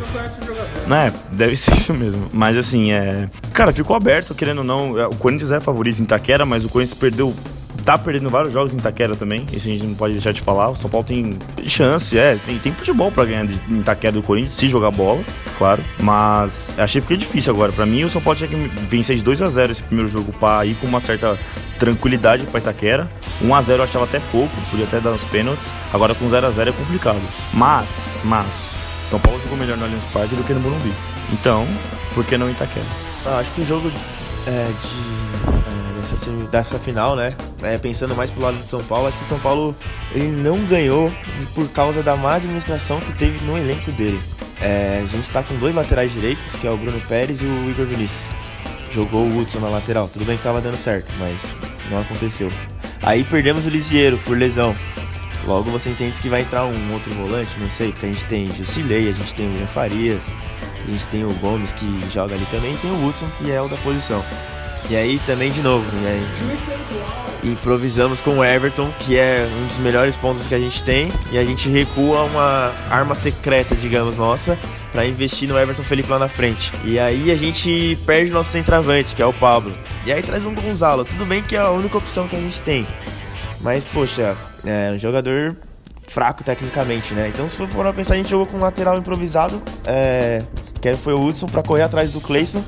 [0.87, 2.29] Né, deve ser isso mesmo.
[2.33, 3.29] Mas assim, é.
[3.53, 4.93] Cara, ficou aberto, querendo ou não.
[5.07, 7.35] O Corinthians é favorito em Itaquera, mas o Corinthians perdeu
[7.83, 10.71] tá perdendo vários jogos em Itaquera também, isso a gente não pode deixar de falar.
[10.71, 14.23] O São Paulo tem chance, é, tem, tem futebol para ganhar de, em Itaquera do
[14.23, 15.23] Corinthians, se jogar bola,
[15.59, 15.85] claro.
[16.01, 17.73] Mas achei que fica difícil agora.
[17.73, 18.57] Para mim, o São Paulo tinha que
[18.89, 21.39] vencer de 2 a 0 esse primeiro jogo para ir com uma certa
[21.79, 23.11] tranquilidade para Itaquera.
[23.41, 25.73] 1 a 0 eu achava até pouco, podia até dar uns pênaltis.
[25.93, 27.23] Agora com 0 a 0 é complicado.
[27.53, 30.93] Mas, mas, São Paulo jogou melhor no Allianz Parque do que no Morumbi.
[31.33, 31.67] Então,
[32.15, 32.87] por que não Itaquera?
[33.25, 33.91] Ah, acho que o jogo
[34.47, 37.37] é, de dessa, dessa final, né?
[37.63, 39.75] É, pensando mais pro lado do São Paulo, acho que o São Paulo
[40.13, 41.13] ele não ganhou
[41.55, 44.21] por causa da má administração que teve no elenco dele.
[44.61, 47.71] É, a gente tá com dois laterais direitos, que é o Bruno Pérez e o
[47.71, 48.29] Igor Vinícius.
[48.91, 51.57] Jogou o Hudson na lateral, tudo bem que tava dando certo, mas
[51.91, 52.51] não aconteceu.
[53.03, 54.77] Aí perdemos o Lisiero por lesão.
[55.47, 58.51] Logo você entende que vai entrar um outro volante, não sei, porque a gente tem
[58.53, 60.23] Jusilei, a gente tem o William Farias,
[60.85, 63.61] a gente tem o Gomes que joga ali também, e tem o Hudson que é
[63.61, 64.25] o da posição.
[64.91, 66.21] E aí também de novo, né?
[67.45, 71.39] Improvisamos com o Everton, que é um dos melhores pontos que a gente tem, e
[71.39, 74.57] a gente recua uma arma secreta, digamos, nossa,
[74.93, 76.73] para investir no Everton Felipe lá na frente.
[76.85, 79.73] E aí a gente perde o nosso centroavante, que é o Pablo.
[80.05, 81.05] E aí traz um Gonzalo.
[81.05, 82.87] Tudo bem que é a única opção que a gente tem.
[83.61, 85.57] Mas, poxa, é um jogador
[86.07, 87.29] fraco tecnicamente, né?
[87.29, 90.43] Então, se for para pensar, a gente jogou com um lateral improvisado, é,
[90.81, 92.63] que foi o Hudson, para correr atrás do Clayson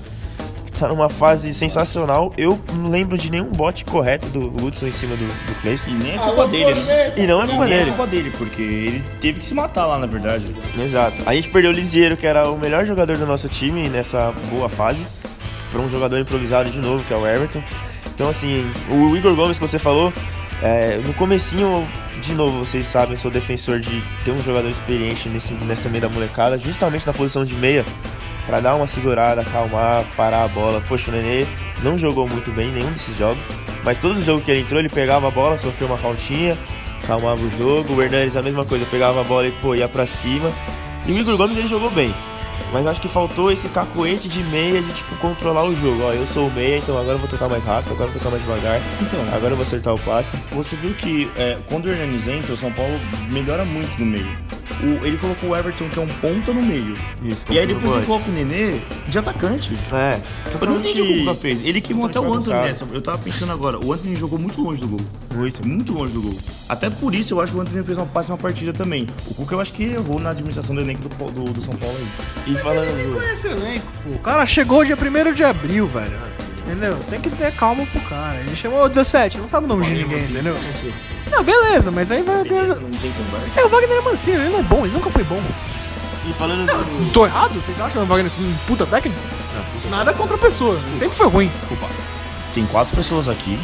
[0.81, 2.33] tá numa fase sensacional.
[2.37, 5.91] Eu não lembro de nenhum bote correto do Hudson em cima do, do Clayson.
[5.91, 7.13] E nem é culpa dele, né?
[7.17, 7.83] E não é culpa e dele.
[7.83, 10.55] é culpa dele, porque ele teve que se matar lá, na verdade.
[10.79, 11.17] Exato.
[11.27, 14.69] A gente perdeu o Lisieiro, que era o melhor jogador do nosso time nessa boa
[14.69, 15.05] fase,
[15.71, 17.63] para um jogador improvisado de novo, que é o Everton.
[18.15, 20.13] Então, assim, o Igor Gomes que você falou,
[20.63, 21.87] é, no comecinho,
[22.23, 26.03] de novo, vocês sabem, eu sou defensor de ter um jogador experiente nesse, nessa meia
[26.03, 27.85] da molecada, justamente na posição de meia,
[28.47, 30.83] para dar uma segurada, acalmar, parar a bola.
[30.89, 31.47] Poxa, o Nenê
[31.83, 33.49] não jogou muito bem em nenhum desses jogos,
[33.83, 36.59] mas todos os jogos que ele entrou, ele pegava a bola, sofreu uma faltinha,
[37.07, 37.95] calmava o jogo.
[37.95, 40.53] O Hernandes a mesma coisa, pegava a bola e pô, ia pra cima.
[41.07, 42.15] E o Igor Gomes ele jogou bem.
[42.73, 46.03] Mas acho que faltou esse cacoete de meia de tipo controlar o jogo.
[46.03, 48.21] Ó, eu sou o meia, então agora eu vou tocar mais rápido, agora eu vou
[48.21, 48.81] tocar mais devagar.
[49.01, 50.37] Então, agora eu vou acertar o passe.
[50.53, 52.99] Você viu que é, quando o Hernandes entra, o São Paulo
[53.31, 54.37] melhora muito no meio
[54.85, 56.97] o, ele colocou o Everton, que é um ponta no meio.
[57.23, 59.77] Isso, e aí depois ele coloca o Nenê de atacante.
[59.93, 60.21] É.
[60.61, 61.65] Eu não entendi o que o Cuca fez.
[61.65, 62.87] Ele queimou até o Anthony nessa.
[62.93, 65.01] Eu tava pensando agora, o Anthony jogou muito longe do gol.
[65.35, 65.67] Muito.
[65.67, 66.37] Muito longe do gol.
[66.75, 69.07] Até por isso eu acho que o Anthony fez uma péssima partida também.
[69.29, 71.97] O Cuca eu acho que errou na administração do elenco do, do, do São Paulo
[71.97, 72.53] aí.
[72.53, 72.89] E falando.
[72.99, 74.15] Ele conhece elenco, pô.
[74.17, 76.19] O cara chegou dia 1 de abril, velho.
[76.67, 76.99] Entendeu?
[77.09, 78.41] Tem que ter calma pro cara.
[78.41, 80.57] Ele chamou 17, não sabe o nome de ninguém, assim, entendeu?
[81.31, 82.41] Não, beleza, mas aí vai.
[83.57, 85.41] É, o Wagner é Mancini, ele não é bom, ele nunca foi bom.
[86.29, 87.13] E falando não, do...
[87.13, 87.55] Tô errado?
[87.61, 89.21] Vocês acham o Wagner assim, um puta técnico?
[89.55, 91.49] Não, puta Nada contra pessoas, sempre foi ruim.
[91.49, 91.87] Desculpa.
[92.53, 93.61] Tem quatro pessoas aqui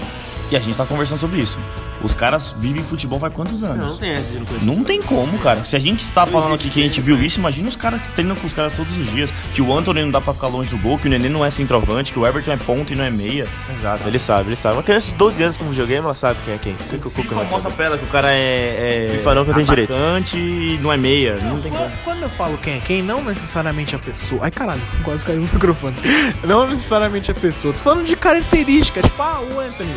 [0.51, 1.59] e a gente tá conversando sobre isso.
[2.03, 3.79] Os caras vivem futebol faz quantos anos?
[3.79, 5.65] Não, não tem essa de não Não tem como, cara.
[5.65, 8.09] Se a gente está falando aqui que a gente viu isso, imagina os caras que
[8.15, 9.31] treinam com os caras todos os dias.
[9.53, 11.51] Que o Anthony não dá pra ficar longe do gol, que o Nenê não é
[11.51, 13.47] centroavante, que o Everton é ponta e não é meia.
[13.79, 14.77] Exato, ele sabe, ele sabe.
[14.77, 16.73] Uma criança de 12 anos como videogame, ela sabe quem é quem.
[16.73, 19.09] O que, que o Cuca mostra pra ela que o cara é.
[19.09, 19.97] é FIFA não que tem direito.
[20.37, 21.37] e não é meia.
[21.43, 21.91] Não, não tem como.
[22.05, 24.41] Quando eu falo quem é quem, não necessariamente a pessoa.
[24.45, 25.97] Ai caralho, quase caiu o microfone.
[26.45, 27.75] Não necessariamente a pessoa.
[27.75, 29.95] Tô falando de características, tipo, ah, o Anthony.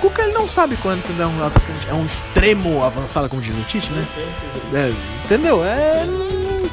[0.00, 3.62] Cuca ele não sabe quando é um atacante, é um extremo avançado, como diz o
[3.62, 4.06] Tite, né?
[4.72, 5.64] É, entendeu?
[5.64, 6.06] É.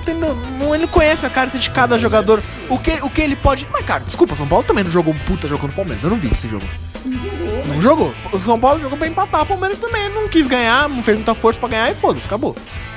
[0.01, 0.35] Entendeu?
[0.35, 2.43] Não, ele não conhece a carta de cada jogador.
[2.69, 3.67] O que, o que ele pode.
[3.71, 6.03] Mas, cara, desculpa, São Paulo também não jogou um puta jogando Palmeiras.
[6.03, 6.65] Eu não vi esse jogo.
[7.67, 8.13] Não jogou.
[8.31, 11.33] O São Paulo jogou pra empatar, o Palmeiras também não quis ganhar, não fez muita
[11.33, 12.55] força pra ganhar e foda-se, acabou.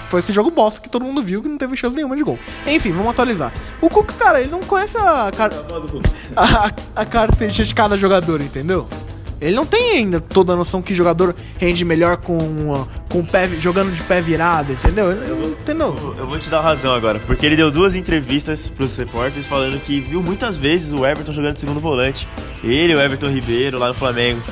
[0.08, 2.38] Foi esse jogo bosta que todo mundo viu que não teve chance nenhuma de gol.
[2.66, 3.52] Enfim, vamos atualizar.
[3.80, 5.50] O Cuca, cara, ele não conhece a, car...
[6.36, 8.88] a, a, a característica de cada jogador, entendeu?
[9.40, 12.38] Ele não tem ainda toda a noção que jogador rende melhor com,
[13.08, 15.12] com pé, jogando de pé virado, entendeu?
[15.12, 15.94] Ele, eu, entendeu?
[16.16, 20.00] Eu vou te dar razão agora, porque ele deu duas entrevistas pros repórteres falando que
[20.00, 22.28] viu muitas vezes o Everton jogando de segundo volante.
[22.64, 24.42] Ele, o Everton Ribeiro lá no Flamengo.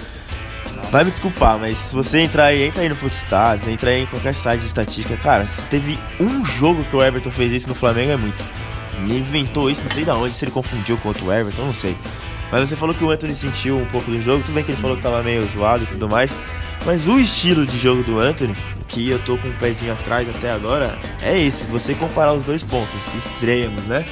[0.91, 4.07] vai me desculpar, mas se você entrar aí, entra aí no Footstats, entra aí em
[4.07, 7.75] qualquer site de estatística, cara, se teve um jogo que o Everton fez isso no
[7.75, 8.45] Flamengo é muito.
[9.03, 11.97] Ele inventou isso, não sei de onde, se ele confundiu com outro Everton, não sei.
[12.51, 14.81] Mas você falou que o Anthony sentiu um pouco do jogo, tudo bem que ele
[14.81, 16.33] falou que tava meio zoado e tudo mais.
[16.85, 18.55] Mas o estilo de jogo do Anthony,
[18.87, 21.65] que eu tô com o um pezinho atrás até agora, é esse.
[21.65, 24.07] Você comparar os dois pontos extremos, né?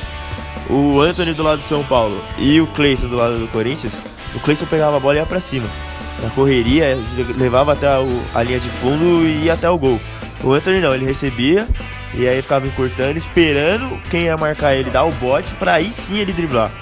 [0.68, 4.00] O Anthony do lado de São Paulo e o Cleison do lado do Corinthians,
[4.34, 5.68] o Cleison pegava a bola e ia pra cima.
[6.20, 6.98] Na correria,
[7.36, 10.00] levava até a linha de fundo e ia até o gol.
[10.42, 11.68] O Anthony não, ele recebia
[12.14, 16.18] e aí ficava encurtando, esperando quem ia marcar ele dar o bote para aí sim
[16.18, 16.72] ele driblar.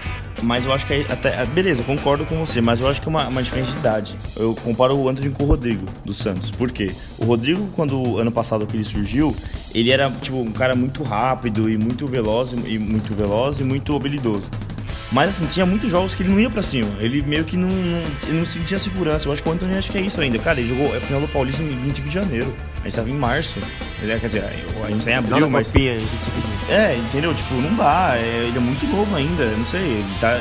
[0.43, 1.43] Mas eu acho que até.
[1.43, 4.17] É, beleza, concordo com você, mas eu acho que é uma, uma diferença de idade.
[4.37, 6.51] Eu comparo o Anthony com o Rodrigo do Santos.
[6.51, 6.93] Por quê?
[7.19, 9.35] O Rodrigo, quando ano passado que ele surgiu,
[9.75, 13.95] ele era tipo um cara muito rápido e muito veloz e muito veloz e muito
[13.95, 14.49] habilidoso.
[15.13, 16.91] Mas assim, tinha muitos jogos que ele não ia pra cima.
[16.99, 19.29] Ele meio que não, não, não sentia segurança.
[19.29, 20.39] Eu acho que o Anthony acho que é isso ainda.
[20.39, 22.55] Cara, ele jogou a final do Paulista em 25 de janeiro.
[22.81, 23.61] A gente tava em março.
[24.01, 25.69] Ele, quer dizer, a gente tá em abril, mas.
[25.69, 26.01] Copinha,
[26.69, 27.35] é, entendeu?
[27.35, 28.15] Tipo, não dá.
[28.17, 29.45] É, ele é muito novo ainda.
[29.45, 29.81] Não sei.
[29.81, 30.41] Ele tá.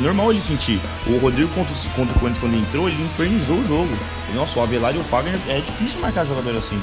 [0.00, 0.80] normal ele sentir.
[1.06, 3.98] O Rodrigo contra, contra o Corinthians quando ele entrou, ele infernizou o jogo.
[4.34, 6.80] Nossa, o Avelar e o Fagner é difícil marcar jogador assim.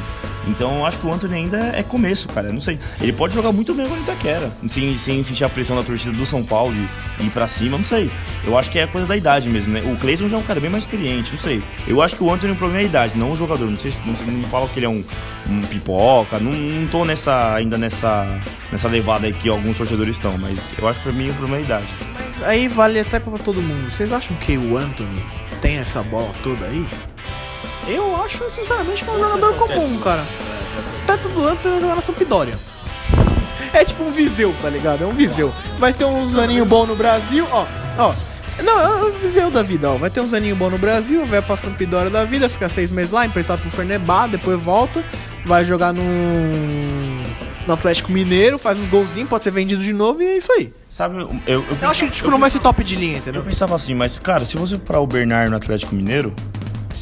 [0.48, 2.52] Então eu acho que o Anthony ainda é começo, cara.
[2.52, 2.80] Não sei.
[3.02, 6.16] Ele pode jogar muito bem com o Itaquera, sem, sem sentir a pressão da torcida
[6.16, 6.74] do São Paulo
[7.20, 8.12] e ir pra cima, não sei.
[8.44, 9.82] Eu acho que é coisa da idade mesmo, né?
[9.82, 11.64] O Cleison já é um cara bem mais experiente, não sei.
[11.88, 13.70] Eu acho que o Anthony o problema é a idade, não o jogador.
[13.70, 15.04] Não sei se não, não fala que ele é um,
[15.50, 16.40] um pipoca.
[16.40, 20.88] Não, não tô nessa, ainda nessa, nessa levada aí que alguns torcedores estão, mas eu
[20.88, 21.88] acho que pra mim o problema é a idade.
[22.14, 23.90] Mas aí vale até pra todo mundo.
[23.90, 25.24] Vocês acham que o Anthony
[25.62, 26.86] tem essa bola toda aí?
[27.88, 30.26] Eu acho, sinceramente, que é um jogador comum, cara.
[31.06, 32.58] Teto do Antônio jogar na Sampdoria.
[33.74, 35.04] É tipo um Viseu, tá ligado?
[35.04, 35.54] É um Viseu.
[35.78, 37.66] Vai ter uns aninhos bons no Brasil, ó.
[37.98, 38.16] Ó.
[38.64, 39.98] Não, é o Viseu da vida, ó.
[39.98, 43.12] Vai ter uns aninhos bons no Brasil, vai pra Sampdoria da vida, fica seis meses
[43.12, 45.04] lá, emprestado pro Fernebá, depois volta,
[45.46, 46.04] vai jogar no
[47.68, 50.72] no Atlético Mineiro, faz uns golzinhos, pode ser vendido de novo e é isso aí.
[50.88, 53.42] Sabe, eu, eu, eu, eu acho que tipo, não vai ser top de linha, entendeu?
[53.42, 56.34] Eu pensava assim, mas cara, se você para o Bernard no Atlético Mineiro,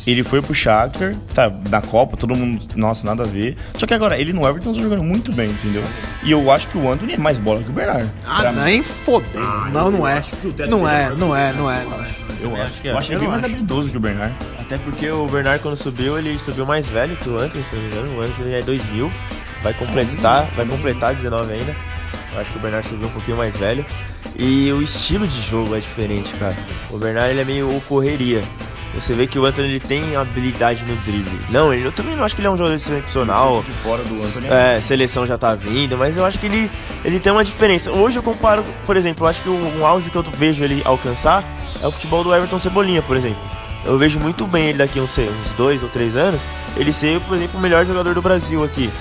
[0.05, 3.55] ele foi pro Shakhtar, tá, na Copa, todo mundo, nossa, nada a ver.
[3.75, 5.83] Só que agora, ele no Everton tá jogando muito bem, entendeu?
[6.23, 8.09] E eu acho que o Anthony é mais bola que o Bernard.
[8.25, 9.39] Ah, nem fodendo.
[9.39, 10.23] Ah, não, não é.
[10.67, 12.07] Não é, não é, não é, não é.
[12.41, 12.91] Eu acho que é.
[12.91, 14.35] Eu acho ele bem mais habilidoso que o Bernard.
[14.59, 17.83] Até porque o Bernard, quando subiu, ele subiu mais velho que o Anthony, se não
[17.83, 18.17] me engano.
[18.17, 19.11] O Anthony é 2000.
[19.61, 21.75] Vai completar, vai completar 19 ainda.
[22.33, 23.85] Eu acho que o Bernard subiu um pouquinho mais velho.
[24.35, 26.55] E o estilo de jogo é diferente, cara.
[26.89, 28.43] O Bernard ele é meio correria.
[28.93, 31.39] Você vê que o Anthony ele tem habilidade no drible.
[31.49, 33.63] Não, ele, eu também não acho que ele é um jogador excepcional.
[33.63, 36.69] De fora do Anthony é, seleção já tá vindo, mas eu acho que ele,
[37.03, 37.91] ele tem uma diferença.
[37.91, 41.43] Hoje eu comparo, por exemplo, eu acho que um, auge que eu vejo ele alcançar
[41.81, 43.41] é o futebol do Everton Cebolinha, por exemplo.
[43.83, 46.41] Eu vejo muito bem ele daqui uns, uns dois ou três anos,
[46.77, 48.91] ele ser, por exemplo, o melhor jogador do Brasil aqui.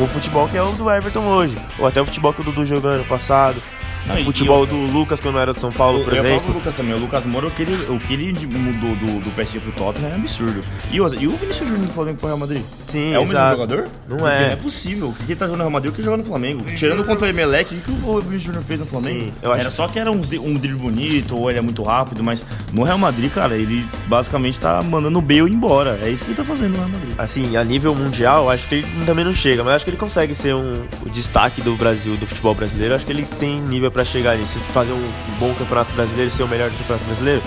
[0.00, 1.56] O futebol que é o do Everton hoje.
[1.78, 3.62] Ou até o futebol que o Dudu jogou ano passado.
[4.06, 6.48] Não, futebol do Lucas quando era de São Paulo, por eu exemplo.
[6.48, 6.94] Eu Lucas também.
[6.94, 10.10] O Lucas Moura, o que ele, o que ele mudou do, do PSG pro Tottenham
[10.10, 10.62] é absurdo.
[10.90, 12.62] E o, e o Vinícius Júnior do Flamengo pro Real Madrid?
[12.86, 13.88] Sim, É o mesmo jogador?
[14.08, 14.40] Não Porque é.
[14.40, 15.08] Não é possível.
[15.08, 16.64] O que ele tá jogando no Real Madrid, o que ele joga no Flamengo.
[16.74, 19.20] Tirando contra o Emelec, o que o Vinícius Júnior fez no Flamengo?
[19.26, 22.24] Sim, eu era só que era um, um drible bonito, ou ele é muito rápido,
[22.24, 25.98] mas no Real Madrid, cara, ele basicamente tá mandando o Bale embora.
[26.02, 27.14] É isso que ele tá fazendo no Real Madrid.
[27.16, 30.34] Assim, a nível mundial, acho que ele também não chega, mas acho que ele consegue
[30.34, 32.94] ser um, o destaque do Brasil, do futebol brasileiro.
[32.94, 36.48] Acho que ele tem nível para chegar nisso fazer um bom campeonato brasileiro ser o
[36.48, 37.42] melhor do campeonato brasileiro?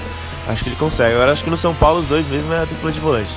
[0.48, 1.16] Acho que ele consegue.
[1.16, 3.36] Agora acho que no São Paulo os dois mesmo é a dupla de volante.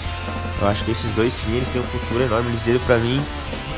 [0.61, 2.51] Eu acho que esses dois sim, eles têm um futuro enorme.
[2.51, 3.25] Eles viram pra mim,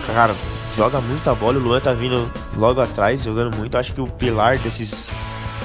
[0.06, 0.34] cara,
[0.76, 1.58] joga muita bola.
[1.58, 3.76] O Luan tá vindo logo atrás, jogando muito.
[3.78, 5.08] Acho que o pilar desses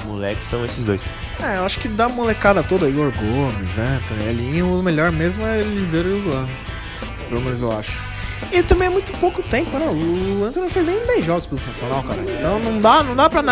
[0.05, 1.03] moleques são esses dois.
[1.41, 5.59] É, eu acho que da molecada toda, Igor Gomes, né, Tonelinho, o melhor mesmo é
[5.59, 6.47] Eliseiro e o Luan.
[7.27, 8.14] Pelo menos eu acho.
[8.51, 9.85] E também é muito pouco tempo, né?
[9.85, 12.21] O Antônio não fez nem 10 jogos pelo profissional, cara.
[12.21, 13.43] Então não dá, não dá pra,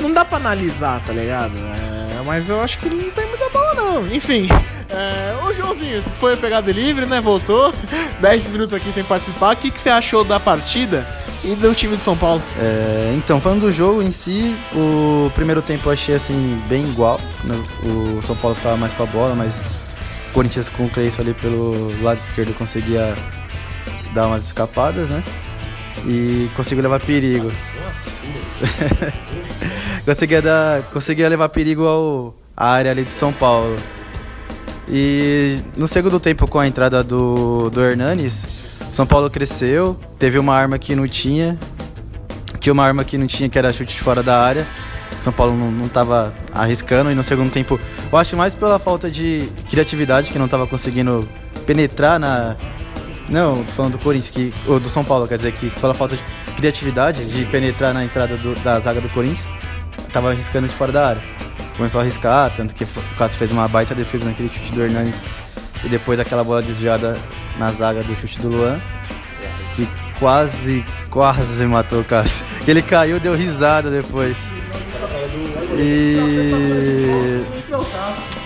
[0.00, 1.52] não dá pra analisar, tá ligado?
[1.56, 4.06] É, mas eu acho que não tem muita bola, não.
[4.06, 4.48] Enfim.
[4.88, 7.20] É, ô Joãozinho, foi pegar delivery, né?
[7.20, 7.72] Voltou.
[8.20, 9.54] 10 minutos aqui sem participar.
[9.54, 11.06] O que, que você achou da partida
[11.44, 12.42] e do time de São Paulo?
[12.58, 17.20] É, então, falando do jogo em si, o primeiro tempo eu achei assim, bem igual.
[17.44, 17.54] Né?
[17.84, 21.34] O São Paulo ficava mais com a bola, mas o Corinthians com o Cleis ali
[21.34, 23.16] pelo lado esquerdo conseguia
[24.14, 25.22] dar umas escapadas, né?
[26.06, 27.52] E conseguiu levar perigo.
[30.04, 33.76] conseguia, dar, conseguia levar perigo ao, à área ali de São Paulo.
[34.88, 38.46] E no segundo tempo, com a entrada do, do Hernanes,
[38.92, 41.58] São Paulo cresceu, teve uma arma que não tinha.
[42.58, 44.66] Tinha uma arma que não tinha, que era chute de fora da área.
[45.20, 47.78] São Paulo não, não tava arriscando e no segundo tempo,
[48.10, 51.28] eu acho mais pela falta de criatividade que não tava conseguindo
[51.66, 52.56] penetrar na.
[53.30, 56.16] Não, tô falando do Corinthians, que, ou do São Paulo, quer dizer que pela falta
[56.16, 56.24] de
[56.56, 59.48] criatividade de penetrar na entrada do, da zaga do Corinthians,
[60.12, 61.22] tava arriscando de fora da área.
[61.76, 65.22] Começou a arriscar, tanto que o Cássio fez uma baita defesa naquele chute do Hernanes
[65.84, 67.16] e depois aquela bola desviada
[67.56, 68.80] na zaga do chute do Luan,
[69.74, 69.88] que
[70.18, 72.44] quase, quase matou o Cássio.
[72.66, 74.52] Ele caiu, deu risada depois.
[75.78, 77.44] E.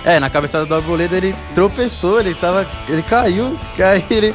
[0.04, 2.68] É, na cabeçada do Arboleda ele tropeçou, ele tava.
[2.88, 4.34] ele caiu, caiu, ele.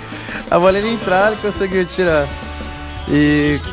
[0.49, 2.27] A bola ele entrar e conseguiu tirar.
[3.07, 3.59] E.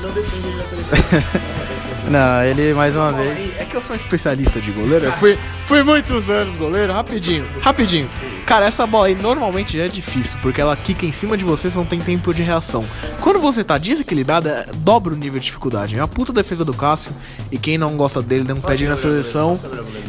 [2.08, 3.58] Não, ele mais uma vez.
[3.58, 5.06] É que eu sou um especialista de goleiro.
[5.06, 6.92] Eu fui, fui muitos anos goleiro.
[6.92, 8.08] Rapidinho, rapidinho.
[8.46, 11.68] Cara, essa bola aí normalmente já é difícil, porque ela quica em cima de você,
[11.68, 12.84] você não tem tempo de reação.
[13.20, 15.98] Quando você tá desequilibrado, é- dobra o nível de dificuldade.
[15.98, 17.10] É a puta defesa do Cássio.
[17.50, 19.58] E quem não gosta dele, dá um pedinho na seleção.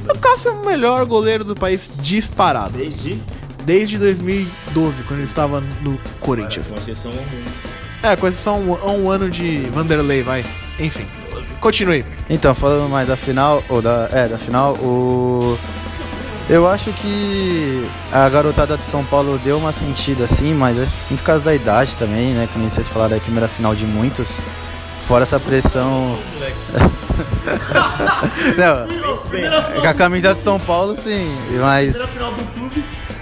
[0.10, 2.78] O Cássio é o melhor goleiro do país disparado.
[2.78, 3.22] Desde
[3.68, 6.72] Desde 2012, quando ele estava no Corinthians.
[6.72, 7.12] uma sessão
[8.02, 10.46] É, com exceção a um ano de Vanderlei, vai.
[10.80, 11.06] Enfim.
[11.60, 12.06] Continue.
[12.30, 14.08] Então, falando mais da final, ou da.
[14.14, 15.58] É, da final, o.
[16.50, 21.20] Eu acho que a garotada de São Paulo deu uma sentida assim, mas é muito
[21.20, 22.48] por causa da idade também, né?
[22.50, 24.40] Que nem vocês falaram, é a primeira final de muitos.
[25.02, 26.18] Fora essa pressão.
[28.58, 31.96] Não, com a camisa de São Paulo, sim, mas.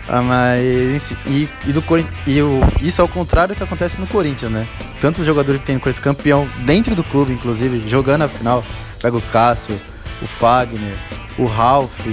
[0.07, 1.11] Ah, mas.
[1.25, 4.51] E, e do Corin- e o, isso é o contrário do que acontece no Corinthians,
[4.51, 4.67] né?
[5.01, 8.63] Tantos jogadores que tem no Corinthians, campeão dentro do clube, inclusive, jogando a final.
[9.01, 9.79] Pega o Cássio,
[10.21, 10.97] o Fagner,
[11.37, 12.07] o Ralph,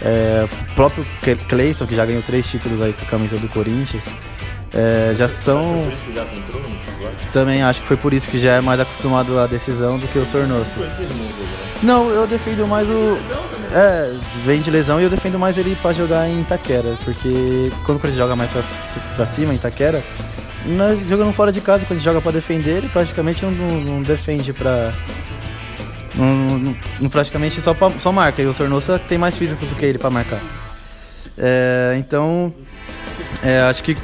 [0.00, 1.04] é, o próprio
[1.48, 4.04] Cleison, que já ganhou três títulos aí com a camisa do Corinthians.
[4.74, 5.80] É, já são.
[5.82, 6.74] Isso que já entrou no.
[7.32, 10.18] Também acho que foi por isso que já é mais acostumado à decisão do que
[10.18, 10.66] o Sornoso.
[11.82, 13.18] Não, eu defendo mais o.
[13.72, 14.12] É,
[14.44, 18.00] vem de lesão e eu defendo mais ele pra jogar em Itaquera, porque quando o
[18.00, 18.62] Corinthians joga mais pra,
[19.16, 20.02] pra cima em Itaquera,
[20.64, 24.02] nós jogando fora de casa, quando a gente joga pra defender, ele praticamente não, não-
[24.02, 24.92] defende pra.
[26.16, 29.84] Não, não- praticamente só, pra- só marca, e o Sornosa tem mais físico do que
[29.84, 30.40] ele pra marcar.
[31.36, 32.54] É, então,
[33.42, 33.96] é, acho que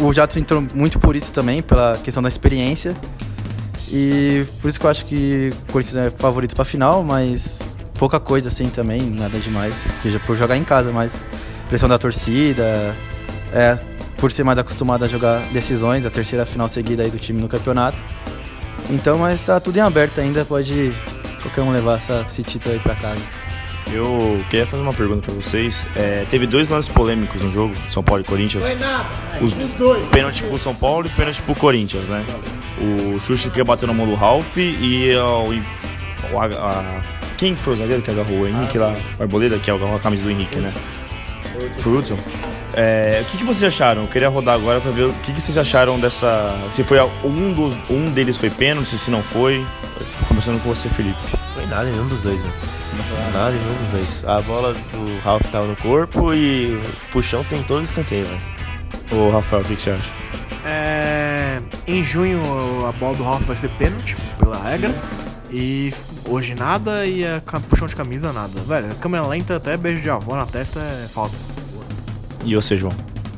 [0.00, 2.94] o Jadson entrou muito por isso também, pela questão da experiência.
[3.90, 7.60] E por isso que eu acho que o Corinthians é favorito pra final, mas
[7.98, 9.74] pouca coisa assim também, nada demais.
[10.00, 11.18] Porque por jogar em casa, mas
[11.68, 12.96] pressão da torcida,
[13.52, 13.78] é,
[14.16, 17.48] por ser mais acostumado a jogar decisões, a terceira final seguida aí do time no
[17.48, 18.02] campeonato.
[18.88, 20.92] Então, mas tá tudo em aberto ainda, pode
[21.42, 23.20] qualquer um levar essa- esse título aí pra casa.
[23.92, 25.86] Eu queria fazer uma pergunta pra vocês.
[25.94, 28.64] É, teve dois lances polêmicos no jogo, São Paulo e Corinthians.
[29.40, 30.08] Os, dois.
[30.08, 32.24] Pênalti pro São Paulo e pênalti pro Corinthians, né?
[33.14, 35.48] O Xuxa que bateu na mão do Ralph e o.
[36.34, 37.02] o- a- a-
[37.36, 38.96] quem foi o zagueiro que agarrou o Henrique lá?
[39.18, 40.72] O Arboleda que agarrou a camisa do Henrique, né?
[41.78, 42.18] Foi o Hudson?
[42.74, 44.02] É, o que, que vocês acharam?
[44.02, 46.56] Eu queria rodar agora pra ver o que, que vocês acharam dessa.
[46.70, 49.66] Se foi um, dos, um deles foi pênalti, se não foi.
[50.26, 51.18] Começando com você, Felipe.
[51.54, 52.50] Foi nada, nenhum dos dois, né?
[53.32, 54.24] Nada, nenhum dos dois.
[54.24, 58.40] A bola do Ralph tava no corpo e o puxão tem todo escanteio, velho.
[59.12, 60.14] Ô, Rafael, o que, que você acha?
[60.64, 62.40] É, em junho
[62.86, 64.94] a bola do Ralph vai ser pênalti, pela regra.
[65.50, 65.92] E
[66.26, 68.58] hoje nada e a puxão de camisa nada.
[68.62, 71.36] Velho, a câmera lenta até beijo de avó na testa é falta.
[72.44, 72.92] E você, João?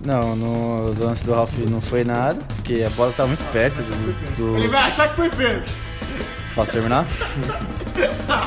[0.04, 4.60] Não, no lance do Ralph não foi nada, porque a bola tá muito perto do.
[4.60, 4.70] do...
[4.70, 5.74] vai achar que foi pênalti.
[6.54, 7.06] Posso terminar?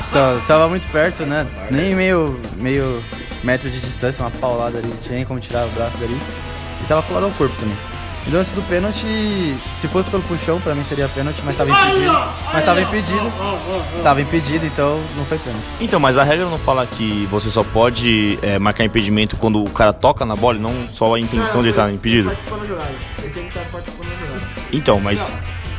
[0.10, 1.46] então, tava muito perto, né?
[1.70, 3.04] Nem meio, meio
[3.44, 6.18] metro de distância, uma paulada ali, não tinha nem como tirar o braço dali.
[6.82, 7.78] E tava colado ao corpo também.
[8.28, 9.08] E do lance do pênalti,
[9.78, 12.12] se fosse pelo puxão, pra mim seria pênalti, mas tava impedido.
[12.52, 13.34] Mas tava impedido.
[14.04, 15.64] Tava impedido, então não foi pênalti.
[15.80, 19.70] Então, mas a regra não fala que você só pode é, marcar impedimento quando o
[19.70, 22.28] cara toca na bola e não só a intenção de ele estar impedido?
[22.28, 22.96] Participando da jogada.
[23.20, 24.46] Ele tem que estar participando da jogada.
[24.74, 25.34] Então, mas.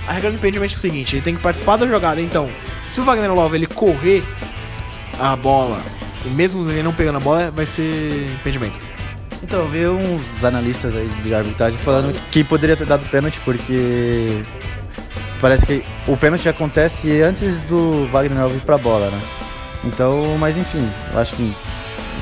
[0.06, 2.18] A regra do impedimento é o seguinte, ele tem que participar da jogada.
[2.18, 2.48] Então,
[2.82, 4.24] se o Wagner Love ele correr
[5.20, 5.82] a bola,
[6.24, 8.80] e mesmo ele não pegando a bola, vai ser impedimento.
[9.42, 14.42] Então, eu vi uns analistas aí de arbitragem falando que poderia ter dado pênalti porque
[15.40, 19.20] parece que o pênalti acontece antes do Wagner Alves ir pra bola, né?
[19.84, 21.56] Então, mas enfim, eu acho que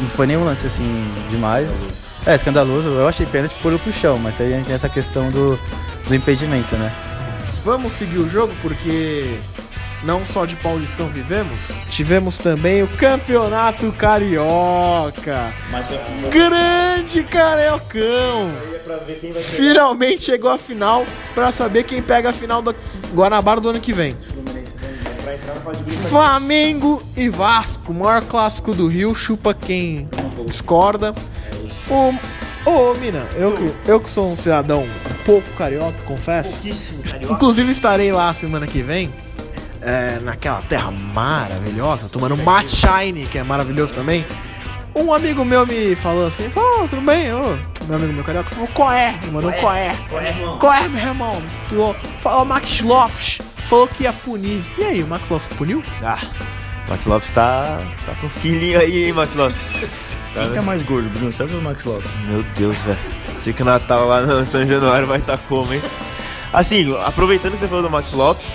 [0.01, 0.85] não foi nenhum lance assim
[1.31, 1.87] demais.
[2.27, 5.59] É, escandaloso, eu achei pênalti por ir pro chão, mas tem, tem essa questão do,
[6.07, 6.95] do impedimento, né?
[7.65, 9.39] Vamos seguir o jogo porque
[10.07, 15.53] não só de Paulistão vivemos, tivemos também o Campeonato Carioca.
[16.31, 18.53] Grande Cariocão!
[19.43, 21.05] Finalmente chegou a final
[21.35, 22.73] pra saber quem pega a final da
[23.13, 24.15] Guanabara do ano que vem.
[26.09, 30.09] Flamengo e Vasco, maior clássico do Rio, chupa quem
[30.47, 31.13] discorda.
[31.91, 32.15] Ô,
[32.71, 34.87] ô Mina, eu que, eu que sou um cidadão
[35.25, 36.63] pouco carioca, confesso.
[37.29, 39.13] Inclusive estarei lá semana que vem,
[39.87, 44.27] é, naquela terra maravilhosa, tomando Machine, que é maravilhoso também.
[44.93, 47.57] Um amigo meu me falou assim, falou, "Ô, tudo bem, ô,
[47.87, 49.15] meu amigo meu carioca, falou, qual é?
[49.27, 49.97] Um qual é?
[50.59, 51.41] Qual é, meu irmão?
[51.69, 54.65] Tu, falou, Max Lopes, falou que ia punir.
[54.77, 55.85] E aí, o Max Lopes puniu?
[56.03, 56.19] Ah,
[56.89, 59.61] Max Lopes tá, tá com uns quilinhos aí, hein, Max Lopes.
[60.35, 62.11] Tá, Quem tá mais gordo, Bruno César ou Max Lopes?
[62.23, 62.99] Meu Deus, velho.
[63.39, 65.83] Sei que o Natal lá no São Januário vai estar como, hein?
[66.53, 68.51] Assim, aproveitando que você falou do Max Lopes,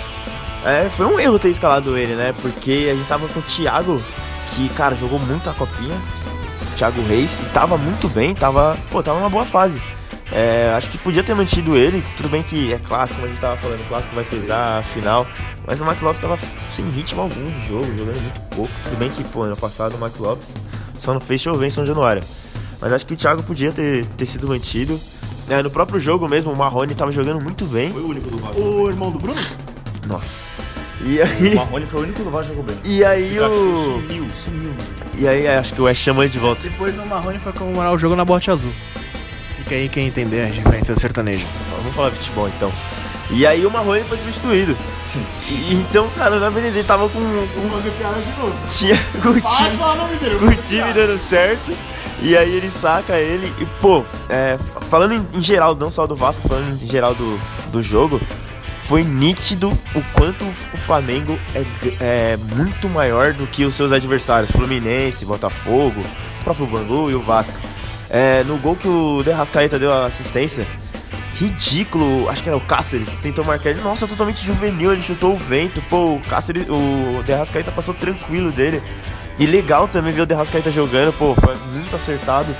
[0.64, 2.34] é, foi um erro ter escalado ele, né?
[2.40, 4.02] Porque a gente tava com o Thiago,
[4.48, 6.00] que, cara, jogou muito a copinha.
[6.76, 9.80] Thiago Reis, e tava muito bem, tava, pô, tava numa boa fase.
[10.32, 13.40] É, acho que podia ter mantido ele, tudo bem que é clássico, como a gente
[13.40, 15.26] tava falando, clássico vai pesar a final,
[15.66, 16.38] mas o Max Lopes tava
[16.70, 18.72] sem ritmo algum de jogo, jogando muito pouco.
[18.84, 20.48] Tudo bem que, pô, ano passado o Max Lopes
[20.98, 22.22] só não fez chover em São Januário.
[22.80, 24.98] Mas acho que o Thiago podia ter, ter sido mantido.
[25.48, 27.92] É, no próprio jogo mesmo, o Marrone tava jogando muito bem.
[27.92, 28.60] Foi o único do Vasco.
[28.60, 29.40] O irmão do Bruno?
[30.06, 30.30] Nossa.
[31.04, 31.52] E aí.
[31.54, 32.78] O Marrone foi o único do Vasco que jogou bem.
[32.84, 33.74] E aí o.
[33.74, 34.74] sumiu, sumiu.
[35.18, 36.62] E aí acho que o West chama ele de volta.
[36.62, 38.70] Depois o Marrone foi comemorar o jogo na bote azul.
[39.58, 41.46] Fica aí quem entender a diferença sertaneja.
[41.76, 42.70] Vamos falar de futebol então.
[43.30, 44.76] E aí o Marrone foi substituído.
[45.06, 45.24] Sim.
[45.48, 47.18] E, então, cara, na ele tava com.
[47.18, 48.54] com fazer piada de novo.
[48.66, 50.38] tinha, com o time, o nome dele.
[50.38, 51.72] com o time dando certo.
[52.20, 53.52] E aí ele saca ele.
[53.58, 57.14] E, pô, é, fa- falando em, em geral, não só do Vasco, falando em geral
[57.14, 57.40] do,
[57.72, 58.20] do jogo,
[58.82, 61.64] foi nítido o quanto o Flamengo é,
[62.00, 64.50] é muito maior do que os seus adversários.
[64.50, 66.02] Fluminense, Botafogo,
[66.40, 67.58] o próprio Bangu e o Vasco.
[68.10, 70.66] É, no gol que o De Rascaeta deu a assistência,
[71.34, 75.36] ridículo, acho que era o Cáceres, tentou marcar ele, nossa, totalmente juvenil, ele chutou o
[75.38, 78.82] vento, pô, o Cáceres, o De Rascaeta passou tranquilo dele.
[79.38, 82.54] E legal também ver o De Rascaeta jogando, pô, foi muito acertado.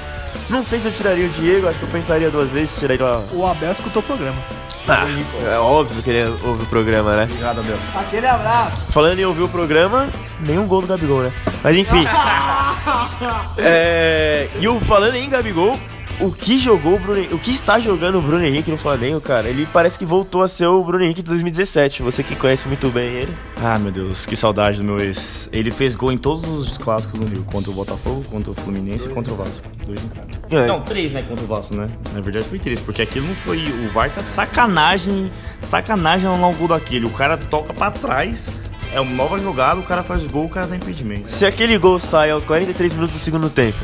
[0.49, 3.41] Não sei se eu tiraria o Diego, acho que eu pensaria duas vezes, tiraria o...
[3.41, 4.43] O Abel escutou o programa.
[4.89, 5.07] Ah,
[5.45, 7.25] é óbvio que ele ouve o programa, né?
[7.25, 7.79] Obrigado, Abel.
[7.95, 8.81] Aquele abraço.
[8.89, 10.09] Falando em ouvir o programa,
[10.41, 11.33] nenhum gol do Gabigol, né?
[11.63, 12.05] Mas enfim.
[13.59, 15.79] é, e o, falando em Gabigol,
[16.21, 19.49] o que jogou o Bruno o que está jogando o Bruno Henrique no Flamengo, cara?
[19.49, 22.03] Ele parece que voltou a ser o Bruno Henrique de 2017.
[22.03, 23.37] Você que conhece muito bem ele.
[23.61, 25.49] Ah, meu Deus, que saudade do meu ex.
[25.53, 27.45] Ele fez gol em todos os clássicos no Rio.
[27.45, 29.69] Contra o Botafogo, contra o Fluminense e contra o Vasco.
[29.87, 30.65] Dois em cada.
[30.65, 30.67] É.
[30.67, 31.87] Não, três, né, contra o Vasco, né?
[32.13, 33.59] Na verdade foi três, porque aquilo não foi...
[33.59, 35.31] O VAR tá de sacanagem,
[35.67, 37.07] sacanagem um gol daquele.
[37.07, 38.51] O cara toca pra trás,
[38.93, 41.29] é uma nova jogada, o cara faz gol, o cara dá impedimento.
[41.29, 43.79] Se aquele gol sai aos 43 minutos do segundo tempo.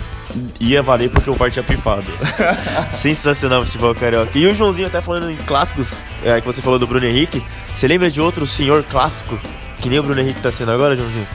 [0.61, 2.11] Ia valer porque o VAR tinha pifado.
[2.93, 4.39] Sensacional o futebol carioca.
[4.39, 7.43] E o Joãozinho até falando em clássicos, é, que você falou do Bruno Henrique.
[7.75, 9.39] Você lembra de outro senhor clássico?
[9.79, 11.27] Que nem o Bruno Henrique tá sendo agora, Joãozinho?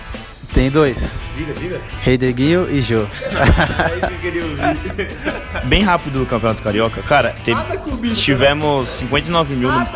[0.54, 1.16] Tem dois.
[1.36, 1.82] Diga, diga.
[2.06, 3.00] Heiderguinho e Jô.
[3.00, 5.68] É isso que eu queria ouvir.
[5.68, 7.60] Bem rápido do Campeonato Carioca, cara, teve,
[8.14, 9.88] tivemos 59 mil no,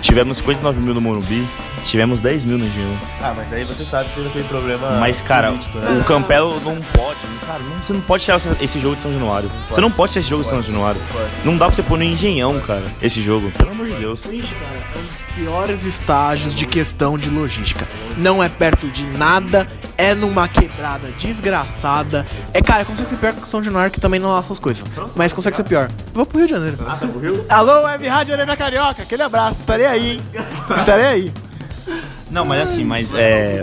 [0.00, 1.44] tivemos 59 mil no Morumbi,
[1.82, 2.98] tivemos 10 mil no Engenhão.
[3.20, 4.90] Ah, mas aí você sabe que teve aquele problema.
[4.98, 5.98] Mas, cara, político, né?
[6.00, 9.50] o Campelo não pode, cara, não- você não pode tirar esse- jogo de São Januário.
[9.70, 11.00] Você não pode tirar esse jogo de São Januário.
[11.12, 11.30] pode.
[11.44, 13.50] Não dá pra você pôr no Engenhão, cara, esse jogo.
[13.52, 14.24] Pelo amor de Deus.
[14.26, 17.86] Ixi, cara, é um dos piores estágios de questão de logística.
[18.16, 19.66] Não é perto de nada,
[19.98, 22.26] é numa quebrada desgraçada.
[22.52, 24.84] É, cara, consegue ser pior que o São Januário, que também não lá essas coisas.
[25.14, 25.88] Mas consegue ser pior.
[26.14, 26.78] Vou pro Rio de Janeiro.
[26.86, 27.44] Ah, você morreu?
[27.48, 30.20] Alô, Web Rádio Arena Carioca, aquele abraço, estarei aí, hein?
[30.76, 31.32] Estarei aí.
[32.30, 33.62] Não, mas assim, mas é.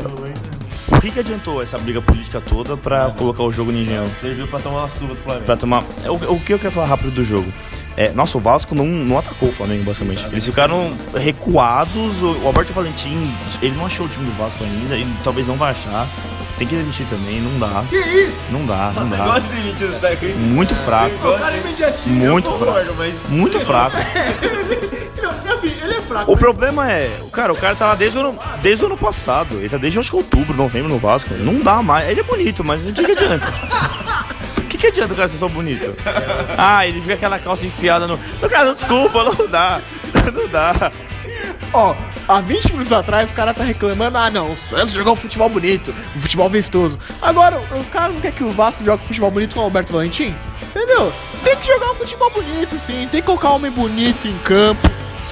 [0.88, 4.06] O que, que adiantou essa briga política toda pra colocar o jogo no Engenhão?
[4.22, 5.46] Serviu pra tomar uma suba do Flamengo.
[5.46, 5.84] Pra tomar.
[6.06, 7.52] O, o que eu quero falar rápido do jogo?
[7.98, 10.26] É, nossa, o Vasco não, não atacou o Flamengo, basicamente.
[10.28, 12.22] Eles ficaram recuados.
[12.22, 13.30] O, o Alberto Valentim,
[13.62, 16.08] ele não achou o time do Vasco ainda, ele talvez não vai achar.
[16.58, 17.84] Tem que demitir também, não dá.
[17.90, 18.38] Que isso?
[18.52, 19.24] Não dá, não Você dá.
[19.26, 20.40] gosta de demitir os técnicos?
[20.42, 21.28] Muito fraco.
[21.28, 22.32] O cara é imediatinho.
[22.32, 22.72] Muito Eu fraco.
[22.74, 23.30] concordo, mas.
[23.30, 23.98] Muito fraco.
[25.52, 26.32] Assim, ele é fraco.
[26.32, 29.58] O problema é, cara, o cara tá lá desde o, ano, desde o ano passado.
[29.58, 31.34] Ele tá desde acho que outubro, novembro no Vasco.
[31.34, 32.10] Não dá mais.
[32.10, 33.54] Ele é bonito, mas o que, que adianta?
[34.58, 35.96] O que, que adianta o cara ser só bonito?
[36.58, 38.18] Ah, ele fica aquela calça enfiada no.
[38.50, 39.82] Cara, desculpa, não dá.
[40.34, 40.92] Não dá.
[41.74, 41.96] Ó,
[42.28, 45.50] há 20 minutos atrás o cara tá reclamando, ah não, o Santos jogou um futebol
[45.50, 47.00] bonito, um futebol vistoso.
[47.22, 50.36] Agora, o cara não quer que o Vasco jogue futebol bonito com o Alberto Valentim?
[50.70, 51.12] Entendeu?
[51.44, 54.88] Tem que jogar um futebol bonito, sim, tem que colocar homem bonito em campo.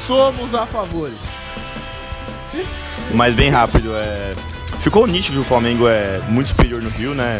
[0.06, 1.18] Somos a favores.
[3.14, 4.36] Mas bem rápido, é.
[4.82, 7.40] ficou nítido que o Flamengo é muito superior no Rio, né?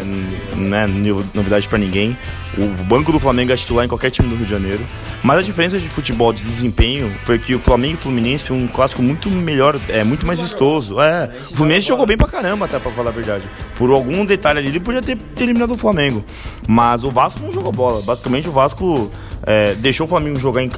[0.56, 2.16] Não é novidade para ninguém.
[2.56, 4.86] O banco do Flamengo é titular em qualquer time do Rio de Janeiro.
[5.22, 8.66] Mas a diferença de futebol, de desempenho, foi que o Flamengo e o Fluminense um
[8.66, 11.00] clássico muito melhor, é muito mais vistoso.
[11.00, 13.48] É, o Fluminense jogou bem pra caramba, até pra falar a verdade.
[13.76, 16.24] Por algum detalhe ali, ele podia ter, ter eliminado o Flamengo.
[16.68, 18.02] Mas o Vasco não jogou bola.
[18.02, 19.10] Basicamente, o Vasco
[19.44, 20.70] é, deixou o Flamengo jogar em,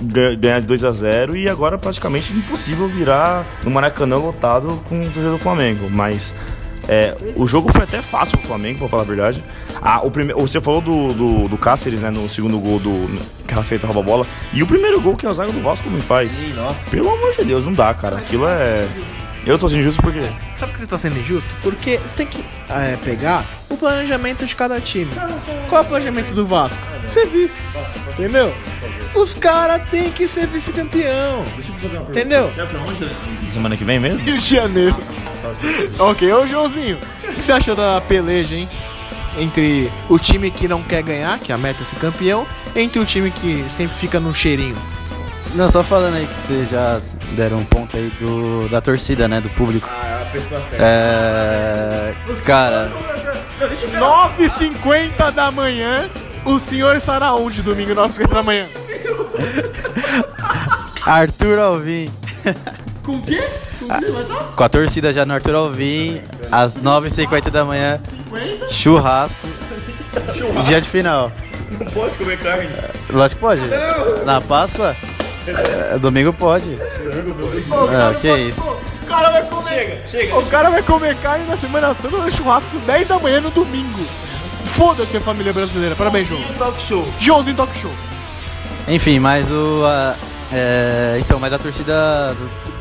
[0.00, 5.04] ganhar de 2 a 0 e agora praticamente impossível virar no Maracanã lotado com o
[5.04, 5.88] torcedor do Flamengo.
[5.90, 6.34] Mas
[6.88, 9.44] é, o jogo foi até fácil pro Flamengo, pra falar a verdade.
[9.80, 13.54] Ah, o primeiro, você falou do, do, do Cáceres, né, no segundo gol do que
[13.54, 14.26] aceita rouba a bola.
[14.52, 16.32] E o primeiro gol que a zaga do Vasco me faz.
[16.32, 16.90] Sim, nossa.
[16.90, 18.16] Pelo amor de Deus, não dá, cara.
[18.16, 18.86] Aquilo é.
[19.46, 20.22] Eu tô sendo injusto porque.
[20.58, 21.56] Sabe por que você tá sendo injusto?
[21.62, 25.10] Porque você tem que é, pegar o planejamento de cada time.
[25.68, 26.80] Qual é o planejamento do Vasco?
[27.06, 27.66] Ser vice.
[28.12, 28.54] Entendeu?
[29.14, 31.44] Os caras têm que ser vice-campeão.
[32.08, 32.52] Entendeu?
[33.52, 34.18] Semana que vem mesmo?
[34.18, 34.96] Rio de Janeiro
[35.98, 38.68] ok, ô Joãozinho, o que você achou da peleja, hein?
[39.38, 43.00] Entre o time que não quer ganhar, que é a meta é ser campeão, entre
[43.00, 44.76] o time que sempre fica no cheirinho.
[45.54, 47.00] Não, só falando aí que vocês já
[47.36, 49.40] deram um ponto aí do, da torcida, né?
[49.40, 49.88] Do público.
[49.90, 50.84] Ah, é a pessoa certa.
[50.84, 52.14] É.
[52.44, 52.92] Cara.
[53.68, 56.08] 9h50 da manhã,
[56.44, 58.66] o senhor estará onde domingo, 9h50 da manhã?
[61.04, 62.10] Arthur Alvim.
[63.04, 63.42] Com o quê?
[64.56, 68.00] Com a torcida já no Arthur Alvim, às 9h50 da manhã.
[68.70, 69.46] Churrasco.
[70.64, 71.30] Dia de final.
[71.70, 72.68] Não pode comer carne.
[73.10, 73.62] Lógico que pode.
[74.24, 74.96] Na Páscoa?
[75.46, 76.74] É, domingo pode.
[76.74, 78.80] É, que isso.
[79.10, 79.74] O cara vai comer.
[79.74, 80.38] Chega, chega.
[80.38, 83.98] O cara vai comer carne na Semana Santa no churrasco 10 da manhã no domingo.
[84.66, 85.96] Foda-se a família brasileira.
[85.96, 86.40] Parabéns, João.
[86.56, 87.04] Talk Show.
[87.18, 87.90] Joãozinho Talk Show.
[88.86, 89.84] Enfim, mas o.
[89.84, 90.14] A,
[90.52, 92.36] é, então, mas a torcida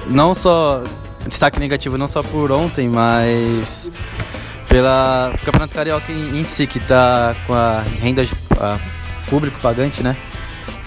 [0.06, 0.84] não só
[1.28, 3.92] destaque negativo não só por ontem, mas
[4.68, 8.78] pela Campeonato Carioca em, em si que está com a renda de a
[9.30, 10.16] público pagante, né?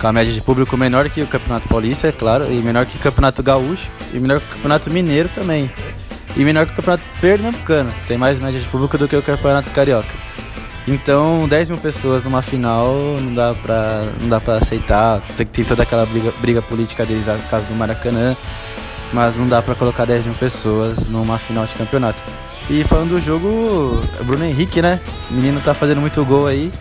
[0.03, 2.96] Com a média de público menor que o Campeonato Paulista, é claro, e menor que
[2.96, 5.72] o Campeonato Gaúcho, e menor que o Campeonato Mineiro também.
[6.36, 9.70] E menor que o Campeonato Pernambucano, tem mais média de público do que o Campeonato
[9.70, 10.12] Carioca.
[10.88, 15.22] Então, 10 mil pessoas numa final não dá pra, não dá pra aceitar.
[15.28, 18.36] Sei que tem toda aquela briga, briga política deles no caso do Maracanã
[19.12, 22.22] mas não dá para colocar 10 mil pessoas numa final de campeonato.
[22.70, 23.48] E falando do jogo,
[24.20, 25.00] o Bruno Henrique, né?
[25.30, 26.72] O menino tá fazendo muito gol aí.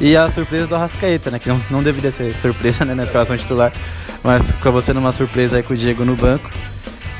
[0.00, 1.38] E a surpresa do Arrascaeta, né?
[1.38, 3.72] Que não, não deveria ser surpresa né, na escalação titular,
[4.22, 6.50] mas acabou sendo uma surpresa aí com o Diego no banco.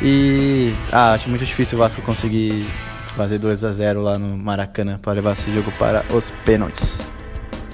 [0.02, 2.66] E ah, acho muito difícil o Vasco conseguir
[3.16, 7.06] fazer 2 a 0 lá no Maracanã para levar esse jogo para os pênaltis.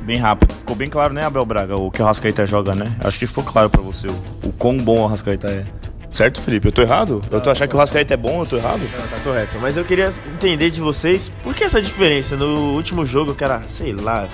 [0.02, 0.54] Bem rápido.
[0.54, 2.96] Ficou bem claro, né, Abel Braga, o que o Arrascaeta joga, né?
[3.00, 5.64] Acho que ficou claro para você o, o quão bom o Arrascaeta é.
[6.10, 6.68] Certo, Felipe?
[6.68, 7.20] Eu tô errado?
[7.30, 8.80] eu tô achando que o Rascaeta é bom, eu tô errado?
[8.80, 9.58] Não, tá correto.
[9.60, 13.62] Mas eu queria entender de vocês por que essa diferença no último jogo, que era,
[13.68, 14.28] sei lá,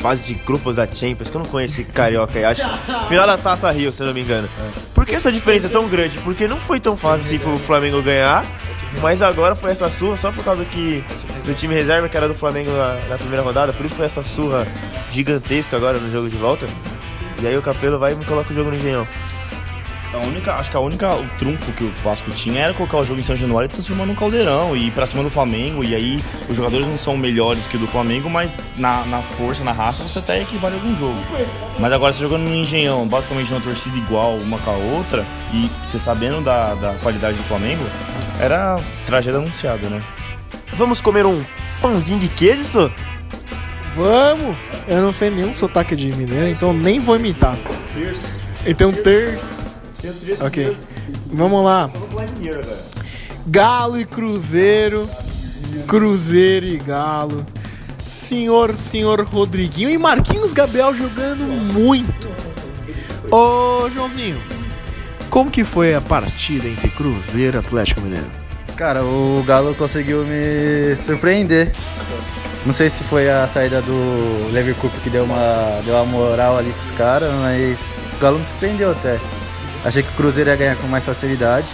[0.00, 2.62] fase de grupos da Champions, que eu não conheci carioca aí, acho.
[3.08, 4.48] Final da Taça Rio, se eu não me engano.
[4.94, 6.18] Por que essa diferença é tão grande?
[6.18, 8.44] Porque não foi tão fácil assim pro Flamengo ganhar,
[9.02, 11.04] mas agora foi essa surra só por causa que
[11.44, 14.22] do time reserva que era do Flamengo na, na primeira rodada, por isso foi essa
[14.22, 14.66] surra
[15.10, 16.66] gigantesca agora no jogo de volta.
[17.40, 19.06] E aí o Capelo vai e me coloca o jogo no Engenhão.
[20.12, 23.04] A única, acho que a única o trunfo que o Vasco tinha era colocar o
[23.04, 25.84] jogo em São Januário e transformar num caldeirão e ir pra cima do Flamengo.
[25.84, 29.62] E aí os jogadores não são melhores que o do Flamengo, mas na, na força,
[29.62, 31.18] na raça, você até equivale a algum jogo.
[31.78, 35.70] Mas agora você jogando no Engenhão, basicamente uma torcida igual uma com a outra, e
[35.86, 37.84] você sabendo da, da qualidade do Flamengo,
[38.40, 40.02] era tragédia anunciada, né?
[40.72, 41.44] Vamos comer um
[41.82, 42.92] pãozinho de queijo, senhor?
[43.94, 44.56] Vamos!
[44.86, 47.56] Eu não sei nenhum sotaque de mineiro, então nem vou imitar.
[47.92, 48.38] Terço.
[48.64, 49.57] Então, terço.
[50.40, 50.76] Ok.
[51.32, 51.90] Vamos lá.
[53.46, 55.08] Galo e Cruzeiro.
[55.86, 57.44] Cruzeiro e Galo.
[58.04, 62.28] Senhor, senhor Rodriguinho e Marquinhos Gabriel jogando muito.
[63.30, 64.40] Ô, Joãozinho,
[65.30, 68.30] como que foi a partida entre Cruzeiro e Atlético Mineiro?
[68.76, 71.74] Cara, o Galo conseguiu me surpreender.
[72.64, 76.58] Não sei se foi a saída do Lever Cup que deu uma, deu uma moral
[76.58, 77.78] ali pros caras, mas
[78.16, 79.18] o Galo me surpreendeu até.
[79.84, 81.68] Achei que o Cruzeiro ia ganhar com mais facilidade,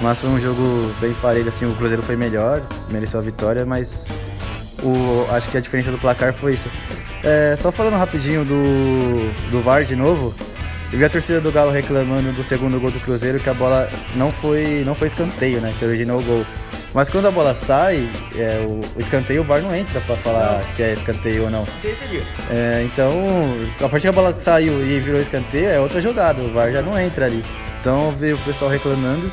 [0.00, 4.06] mas foi um jogo bem parelho, assim, o Cruzeiro foi melhor, mereceu a vitória, mas
[4.82, 6.70] o, acho que a diferença do placar foi isso.
[7.22, 10.34] É, só falando rapidinho do, do VAR de novo,
[10.92, 13.90] eu vi a torcida do Galo reclamando do segundo gol do Cruzeiro que a bola
[14.14, 15.74] não foi, não foi escanteio, né?
[15.76, 16.46] Que originou o gol.
[16.96, 20.62] Mas quando a bola sai, é, o, o, escanteio, o VAR não entra pra falar
[20.64, 20.72] não.
[20.72, 21.68] que é escanteio ou não.
[22.50, 23.12] É, então,
[23.84, 26.40] a partir que a bola saiu e virou escanteio, é outra jogada.
[26.40, 27.44] O VAR já não entra ali.
[27.78, 29.30] Então, vi o pessoal reclamando.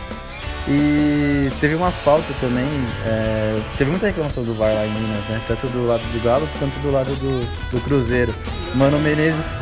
[0.67, 2.67] E teve uma falta também.
[3.05, 5.41] é, teve muita reclamação do VAR lá em Minas, né?
[5.47, 8.35] Tanto do lado do Galo quanto do lado do, do Cruzeiro.
[8.75, 9.57] Mano Menezes.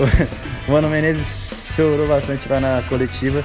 [0.68, 3.42] Mano Menezes chorou bastante lá na coletiva.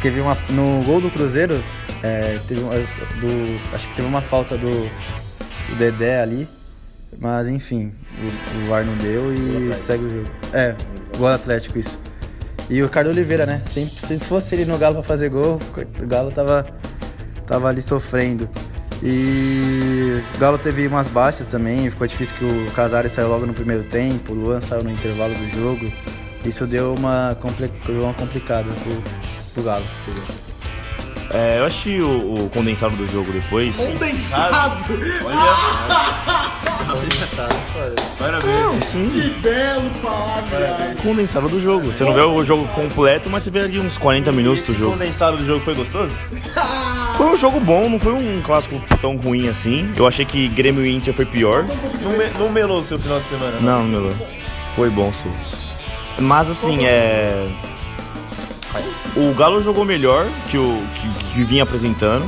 [0.00, 0.36] Teve uma.
[0.50, 1.62] No gol do Cruzeiro,
[2.02, 6.48] é, teve uma, do, acho que teve uma falta do, do Dedé ali.
[7.18, 10.30] Mas enfim, o, o VAR não deu e segue o jogo.
[10.52, 10.74] É,
[11.16, 11.98] gol Atlético, isso.
[12.70, 13.60] E o Ricardo Oliveira, né?
[13.60, 15.58] Sempre, se fosse ele no Galo pra fazer gol,
[16.00, 16.66] o Galo tava,
[17.46, 18.48] tava ali sofrendo.
[19.02, 23.52] E o Galo teve umas baixas também, ficou difícil que o Casares saiu logo no
[23.52, 25.92] primeiro tempo, o Luan saiu no intervalo do jogo.
[26.46, 29.02] Isso deu uma, compli- uma complicada pro,
[29.52, 29.84] pro Galo.
[31.30, 33.76] É, eu achei o, o condensado do jogo depois.
[33.76, 34.84] Condensado!
[38.18, 38.84] Parabéns.
[38.84, 39.08] Sim.
[39.08, 40.96] Que belo palavra!
[41.02, 41.86] Condensado do jogo.
[41.92, 44.92] Você não vê o jogo completo, mas você vê ali uns 40 minutos do jogo.
[44.92, 46.14] condensado do jogo foi gostoso?
[47.16, 49.92] Foi um jogo bom, não foi um clássico tão ruim assim.
[49.96, 51.62] Eu achei que Grêmio e Inter foi pior.
[52.02, 53.52] Não, me- não melou o seu final de semana?
[53.52, 53.58] né?
[53.60, 54.14] Não, meu.
[54.74, 55.30] Foi bom sim.
[56.18, 57.46] Mas assim, é.
[59.16, 62.24] O Galo jogou melhor que o que, que vinha apresentando.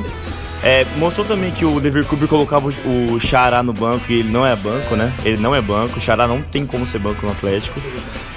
[0.62, 4.46] É, mostrou também que o Leverkusen colocava o, o Xará no banco e ele não
[4.46, 5.12] é banco, né?
[5.22, 7.78] Ele não é banco, o Xará não tem como ser banco no Atlético.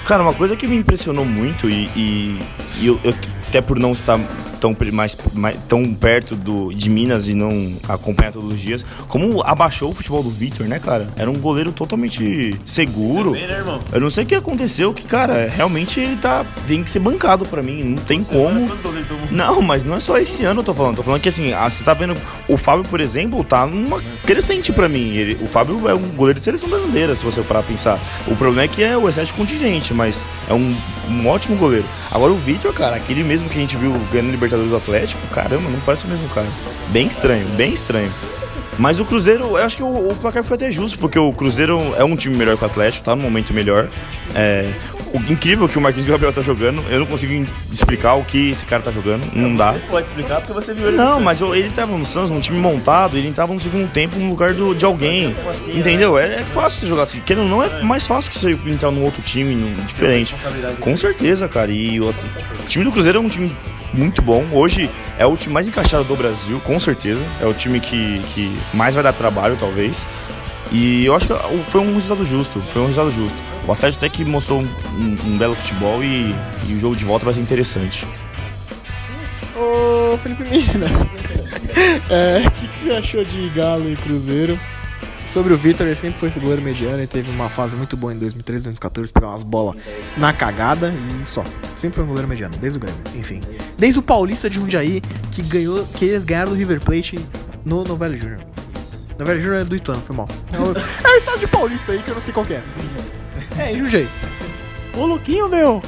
[0.06, 2.40] Cara, uma coisa que me impressionou muito e, e-
[2.80, 3.14] e eu, eu-
[3.48, 4.20] até por não estar
[4.60, 9.42] tão, mais, mais- tão perto do, de Minas e não acompanhar todos os dias, como
[9.44, 11.08] abaixou o futebol do Vitor, né, cara?
[11.16, 13.32] Era um goleiro totalmente seguro.
[13.32, 13.80] Bem, né, irmão?
[13.92, 16.46] Eu não sei o que aconteceu, que, cara, realmente ele tá.
[16.68, 17.84] Tem que ser bancado pra mim.
[17.84, 18.60] Não tem como.
[18.60, 19.28] Ele tomou?
[19.32, 20.98] Não, mas não é só esse ano eu tô falando.
[20.98, 22.16] Tô falando que assim, ah, você tá vendo.
[22.48, 25.16] O Fábio, por exemplo, tá numa crescente pra mim.
[25.16, 28.00] Ele- o Fábio é um goleiro de seleção brasileira, se você parar pra pensar.
[28.28, 30.76] O problema é que é o excesso de contingente, mas é um,
[31.10, 31.86] um ótimo goleiro.
[32.10, 35.70] Agora o Vitor, cara, aquele mesmo que a gente viu ganhando Libertadores do Atlético, caramba,
[35.70, 36.48] não parece o mesmo cara.
[36.90, 38.12] Bem estranho, bem estranho.
[38.78, 41.96] Mas o Cruzeiro, eu acho que o, o placar foi até justo, porque o Cruzeiro
[41.96, 43.90] é um time melhor que o Atlético, tá num momento melhor.
[44.36, 44.72] É,
[45.30, 48.82] incrível que o Marquinhos Gabriel tá jogando, eu não consigo explicar o que esse cara
[48.82, 49.74] tá jogando, não dá.
[49.74, 52.40] Você pode explicar porque você viu ele Não, mas eu- ele tava no Santos, num
[52.40, 55.36] time montado, ele entrava no segundo tempo no lugar do- de alguém.
[55.68, 56.18] Entendeu?
[56.18, 57.20] É, é fácil você jogar assim.
[57.22, 60.36] Querendo ou não, é mais fácil que você entrar num outro time num- diferente.
[60.80, 61.72] Com certeza, cara.
[61.72, 62.14] E o, o
[62.68, 63.56] time do Cruzeiro é um time
[63.94, 64.46] muito bom.
[64.52, 67.22] Hoje é o time mais encaixado do Brasil, com certeza.
[67.42, 70.06] É o time que, que mais vai dar trabalho, talvez.
[70.72, 71.34] E eu acho que
[71.70, 72.62] foi um resultado justo.
[72.74, 73.38] Foi um resultado justo.
[73.68, 74.64] O Atlético até que mostrou um,
[74.98, 76.34] um- um belo futebol e,
[76.68, 78.08] e o jogo de volta vai ser interessante.
[79.56, 80.88] Ô, Felipe Mina.
[82.10, 84.58] É, o que, que você achou de Galo e Cruzeiro?
[85.26, 86.98] Sobre o Vitor, ele sempre foi esse goleiro mediano.
[86.98, 89.76] Ele teve uma fase muito boa em 2013, 2014, pegar umas bolas
[90.16, 90.94] na cagada
[91.24, 91.44] e só.
[91.76, 93.42] Sempre foi um goleiro mediano, desde o Grêmio, enfim.
[93.78, 95.02] Desde o Paulista de Jundiaí,
[95.32, 97.20] que ganhou, que eles ganharam do River Plate
[97.66, 98.40] no Novelli Júnior.
[99.20, 100.28] Novelli Júnior é do Ituano, foi mal.
[100.54, 102.64] É o, é o estado de Paulista aí que eu não sei qual que é.
[103.58, 104.10] É, em Jundiaí.
[104.96, 105.82] Ô, louquinho, meu!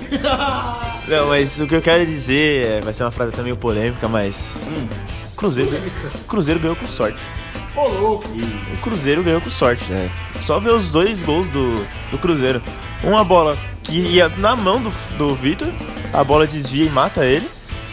[1.08, 4.60] Não, mas o que eu quero dizer é, vai ser uma frase meio polêmica, mas.
[4.68, 4.88] hum,
[5.36, 5.72] Cruzeiro,
[6.28, 7.20] Cruzeiro ganhou com sorte.
[7.76, 8.28] Ô, louco.
[8.74, 10.12] O Cruzeiro ganhou com sorte, né?
[10.46, 11.76] Só ver os dois gols do,
[12.12, 12.62] do Cruzeiro.
[13.04, 15.70] Uma bola que ia na mão do, do Vitor,
[16.14, 17.50] a bola desvia e mata ele.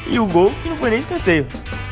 [0.08, 1.46] E o gol que não foi nem escanteio,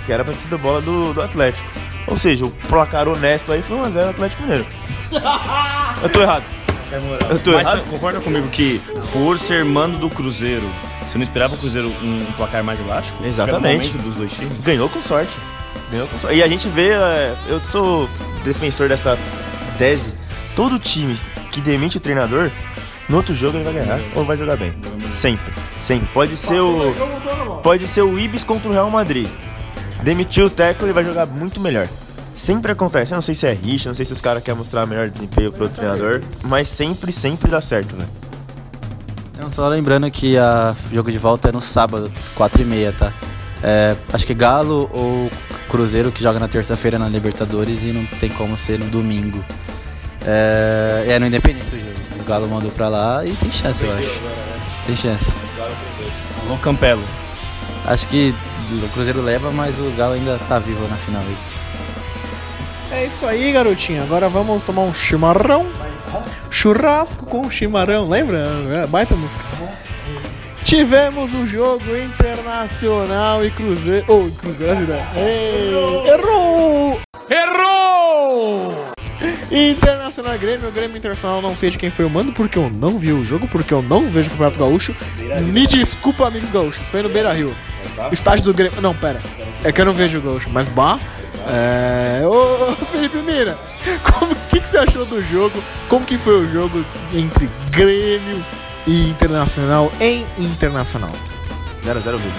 [0.07, 1.69] que era pra ser da bola do, do Atlético.
[2.07, 4.67] Ou seja, o placar honesto aí foi 1x0 Atlético Mineiro.
[6.03, 6.45] Eu tô errado.
[7.31, 7.85] Eu tô Mas errado.
[7.85, 8.81] você concorda comigo que,
[9.13, 10.69] por ser mando do Cruzeiro,
[11.07, 13.25] você não esperava o Cruzeiro um placar mais elástico?
[13.25, 13.89] Exatamente.
[13.91, 14.59] Pelo momento dos dois times?
[14.59, 15.39] Ganhou com sorte.
[15.91, 16.37] Ganhou com sorte.
[16.37, 18.09] E a gente vê, é, eu sou
[18.45, 19.19] defensor dessa
[19.79, 20.15] tese.
[20.55, 21.19] Todo time
[21.51, 22.51] que demite o treinador,
[23.09, 24.75] no outro jogo ele vai ganhar ou vai jogar bem.
[25.11, 26.09] Sempre, sempre.
[26.13, 26.93] Pode ser o
[27.63, 29.29] pode ser o Ibis contra o Real Madrid.
[30.03, 31.89] Demitiu o técnico, ele vai jogar muito melhor.
[32.37, 33.13] Sempre acontece.
[33.13, 35.53] Eu não sei se é rixa, não sei se os caras querem mostrar melhor desempenho
[35.53, 38.09] pro outro treinador, mas sempre, sempre dá certo, velho.
[39.41, 43.13] Não, só lembrando que a jogo de volta é no sábado, 4h30, tá?
[43.63, 45.31] É, acho que Galo ou
[45.69, 49.45] Cruzeiro que joga na terça-feira na Libertadores e não tem como ser no domingo.
[50.25, 51.95] É, é no Independência o jogo.
[52.21, 54.21] O Galo mandou pra lá e tem chance, eu acho.
[54.87, 55.33] Tem chance.
[56.43, 57.03] Alô, Campelo.
[57.87, 58.35] Acho que
[58.71, 61.54] o Cruzeiro leva, mas o Galo ainda tá vivo na final aí.
[62.91, 64.03] É isso aí, garotinho.
[64.03, 65.67] Agora vamos tomar um chimarrão.
[66.51, 68.47] Churrasco com chimarrão, lembra?
[68.83, 69.43] É, baita música.
[70.63, 74.07] Tivemos o jogo internacional e Cruzeiro.
[74.09, 75.07] Oh, Cruzeiro, essa ideia.
[75.17, 75.73] Ei,
[76.13, 77.01] Errou!
[77.29, 78.95] Errou!
[79.51, 83.13] Internacional Grêmio, Grêmio Internacional, não sei de quem foi o mando, porque eu não vi
[83.13, 84.95] o jogo, porque eu não vejo o Campeonato Gaúcho.
[85.53, 87.55] Me desculpa, amigos gaúchos, foi no Beira Rio.
[88.11, 88.81] Estádio do Grêmio.
[88.81, 89.23] Não, pera.
[89.63, 90.99] É que eu não vejo o Gaúcho, mas Bah.
[91.47, 92.23] É.
[92.27, 93.59] Ô, ô, Felipe Mira,
[94.13, 95.63] como que, que você achou do jogo?
[95.89, 98.45] Como que foi o jogo entre Grêmio
[98.87, 101.13] e Internacional em Internacional?
[101.85, 102.33] 0x0 vídeo.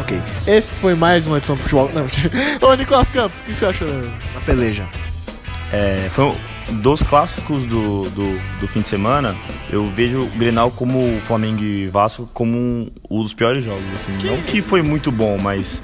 [0.00, 0.20] Ok.
[0.46, 1.90] Esse foi mais uma edição do futebol.
[1.94, 2.06] Não,
[2.68, 4.86] Ô, Nicolas Campos, o que você achou da, peleja?
[5.72, 9.36] É, foi um- dos clássicos do, do, do fim de semana,
[9.70, 13.84] eu vejo o Grenal como o Flamengo e Vasco como um, um dos piores jogos.
[13.94, 14.12] Assim.
[14.24, 15.82] Não que foi muito bom, mas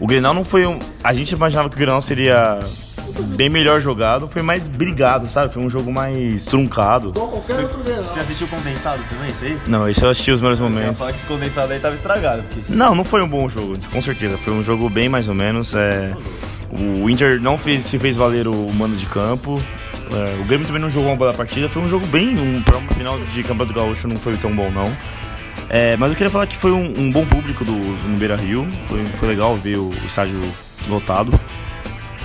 [0.00, 0.78] o Grenal não foi um.
[1.04, 2.58] A gente imaginava que o Grenal seria
[3.36, 5.52] bem melhor jogado, foi mais brigado, sabe?
[5.52, 7.12] Foi um jogo mais truncado.
[7.12, 9.60] Você assistiu o condensado também, isso aí?
[9.66, 10.98] Não, esse eu assisti os melhores Eu momentos.
[10.98, 12.42] falar que esse condensado aí tava estragado.
[12.44, 14.38] Porque Não, não foi um bom jogo, com certeza.
[14.38, 15.74] Foi um jogo bem mais ou menos.
[15.74, 16.14] é,
[17.02, 19.58] o Inter não fez, se fez valer o mando de campo.
[20.14, 21.68] é, o Grêmio também não jogou uma boa partida.
[21.68, 22.38] Foi um jogo bem.
[22.38, 24.90] Um, para uma final de Campeonato Gaúcho não foi tão bom, não.
[25.72, 28.68] É, mas eu queria falar que foi um, um bom público do, no Beira Rio.
[28.88, 30.42] Foi, foi legal ver o estádio
[30.88, 31.32] lotado.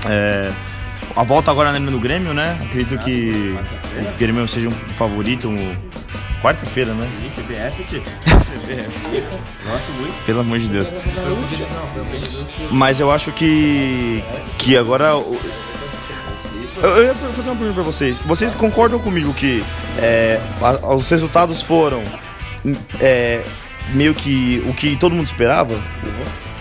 [0.10, 0.52] É,
[1.16, 2.60] a volta agora na do Grêmio, né?
[2.66, 3.56] Acredito que
[4.00, 5.48] o Grêmio seja um favorito.
[5.48, 5.76] um-
[6.42, 7.08] Quarta-feira, né?
[7.36, 8.04] CBF, tio.
[8.04, 9.24] CBF.
[9.66, 10.24] Gosto muito.
[10.26, 10.94] Pelo amor de Deus.
[12.72, 14.24] Mas eu acho que.
[14.58, 15.16] Que agora.
[15.18, 15.40] o-
[16.84, 18.20] Eu, ia fazer uma pergunta pra vocês.
[18.20, 19.64] Vocês concordam comigo que
[19.98, 20.40] é,
[20.96, 22.04] os resultados foram
[23.00, 23.44] é,
[23.94, 25.74] meio que o que todo mundo esperava?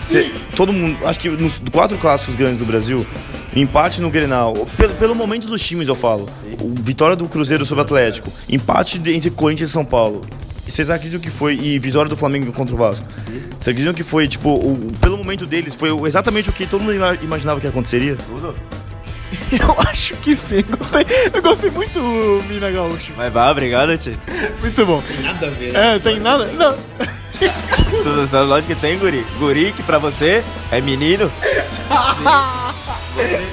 [0.01, 0.97] Cê- todo mundo.
[1.07, 3.05] Acho que nos quatro clássicos grandes do Brasil,
[3.55, 6.29] empate no Grenal, pelo, pelo momento dos times eu falo.
[6.83, 10.21] Vitória do Cruzeiro sobre o Atlético, empate entre Corinthians e São Paulo.
[10.67, 11.53] Vocês acreditam que foi.
[11.55, 13.05] E vitória do Flamengo contra o Vasco?
[13.51, 16.93] Vocês acreditam que foi, tipo, o- pelo momento deles, foi exatamente o que todo mundo
[16.95, 18.17] ima- imaginava que aconteceria?
[19.51, 20.63] Eu acho que sim.
[20.77, 23.13] Gostei, eu gostei muito do Mina Gaúcho.
[23.15, 24.17] Mas vá, obrigado, tio.
[24.59, 25.01] Muito bom.
[25.01, 25.75] Tem nada a ver.
[25.75, 26.45] É, tem nada.
[26.47, 26.75] Não.
[28.03, 29.25] Tudo certo, lógico que tem, guri.
[29.37, 31.31] Guri, que pra você é menino.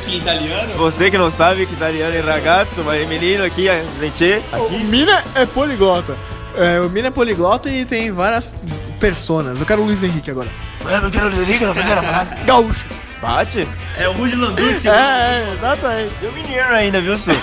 [0.07, 0.75] Que italiano?
[0.77, 4.45] Você que não sabe que italiano é ragazzo, mas é menino aqui, a gente.
[4.71, 6.17] O Mina é poliglota.
[6.57, 8.53] É, o Mina é poliglota e tem várias
[9.01, 9.59] personas.
[9.59, 10.51] Eu quero o Luiz Henrique agora.
[10.85, 12.25] Eu quero dizer que não quero falar.
[12.45, 12.87] Gaúcho.
[13.21, 13.69] Bate?
[13.97, 14.89] É o Rudy Landucci.
[14.89, 16.15] É, é, exatamente.
[16.23, 17.31] E o menino ainda, viu, Su?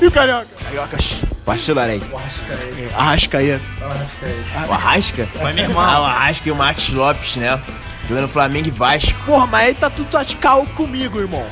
[0.00, 0.46] E o Carioca?
[0.62, 0.96] Carioca,
[1.42, 2.00] apaixonarei.
[2.96, 3.64] Arrascaeta.
[4.68, 5.28] O Arrasca?
[5.42, 5.80] Vai meu irmão.
[5.82, 7.60] Ah, o Arrasca e o Max Lopes, né?
[8.08, 9.18] Jogando Flamengo e Vasco.
[9.26, 11.44] Porra, mas aí tá tudo tatical comigo, irmão.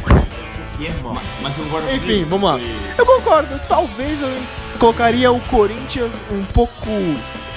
[0.76, 1.20] Que irmão.
[1.42, 2.30] Mas você concorda Enfim, comigo?
[2.30, 2.60] vamos lá.
[2.96, 3.60] Eu concordo.
[3.68, 4.42] Talvez eu
[4.78, 6.88] colocaria o Corinthians um pouco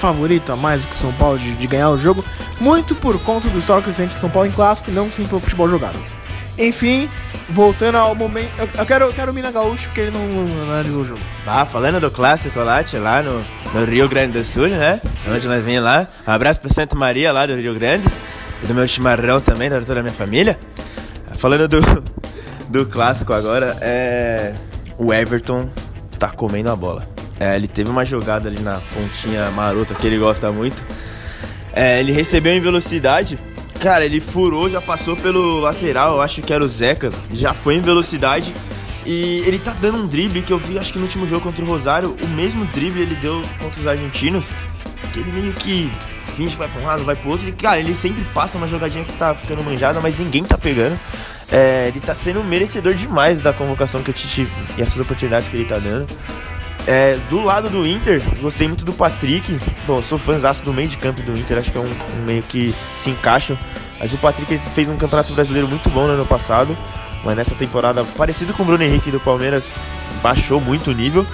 [0.02, 2.24] favorito a mais do que o São Paulo de, de ganhar o jogo,
[2.60, 5.40] muito por conta do histórico recente de São Paulo em clássico e não sim pelo
[5.40, 5.98] futebol jogado.
[6.58, 7.08] Enfim,
[7.48, 8.50] voltando ao momento.
[8.58, 11.20] Eu, eu quero, eu quero o Mina Gaúcho porque ele não, não analisou o jogo.
[11.46, 15.00] Ah, falando do clássico lá, lá no, no Rio Grande do Sul, né?
[15.26, 16.08] Onde nós vem lá.
[16.26, 18.08] Um abraço pra Santa Maria lá do Rio Grande.
[18.62, 20.58] E do meu chimarrão também, da toda a minha família.
[21.38, 21.80] Falando do,
[22.68, 24.52] do clássico agora, é.
[24.98, 25.70] O Everton
[26.18, 27.11] tá comendo a bola.
[27.42, 30.86] É, ele teve uma jogada ali na pontinha marota que ele gosta muito.
[31.72, 33.36] É, ele recebeu em velocidade.
[33.80, 37.10] Cara, ele furou, já passou pelo lateral, eu acho que era o Zeca.
[37.32, 38.54] Já foi em velocidade.
[39.04, 41.64] E ele tá dando um drible que eu vi, acho que no último jogo contra
[41.64, 44.46] o Rosário, o mesmo drible ele deu contra os argentinos.
[45.12, 45.90] Que ele meio que
[46.36, 47.48] finge vai pra um lado, vai pro outro.
[47.48, 50.96] E, cara, ele sempre passa uma jogadinha que tá ficando manjada, mas ninguém tá pegando.
[51.50, 55.56] É, ele tá sendo merecedor demais da convocação que o Tite e essas oportunidades que
[55.56, 56.06] ele tá dando.
[56.86, 59.58] É, do lado do Inter, gostei muito do Patrick.
[59.86, 62.42] Bom, sou fãzaço do meio de campo do Inter, acho que é um, um meio
[62.42, 63.58] que se encaixa.
[63.98, 66.76] Mas o Patrick fez um campeonato brasileiro muito bom no ano passado.
[67.24, 69.78] Mas nessa temporada, parecido com o Bruno Henrique do Palmeiras,
[70.20, 71.24] baixou muito o nível.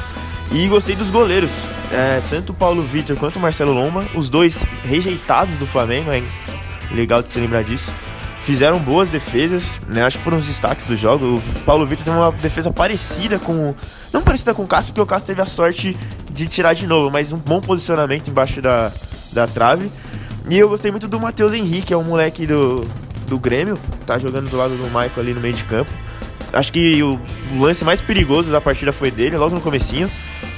[0.52, 1.50] E gostei dos goleiros.
[1.90, 6.22] É, tanto o Paulo Vitor quanto o Marcelo Lomba, os dois rejeitados do Flamengo, é
[6.90, 7.90] legal de se lembrar disso.
[8.42, 10.02] Fizeram boas defesas, né?
[10.04, 11.36] Acho que foram os destaques do jogo.
[11.36, 13.74] O Paulo Vitor tem uma defesa parecida com.
[14.12, 15.96] Não parecida com o Cássio, porque o Cássio teve a sorte
[16.32, 18.90] de tirar de novo, mas um bom posicionamento embaixo da,
[19.32, 19.90] da trave.
[20.48, 22.86] E eu gostei muito do Matheus Henrique, é um moleque do,
[23.26, 25.92] do Grêmio, tá jogando do lado do Michael ali no meio de campo.
[26.52, 27.20] Acho que o
[27.58, 30.10] lance mais perigoso da partida foi dele, logo no comecinho,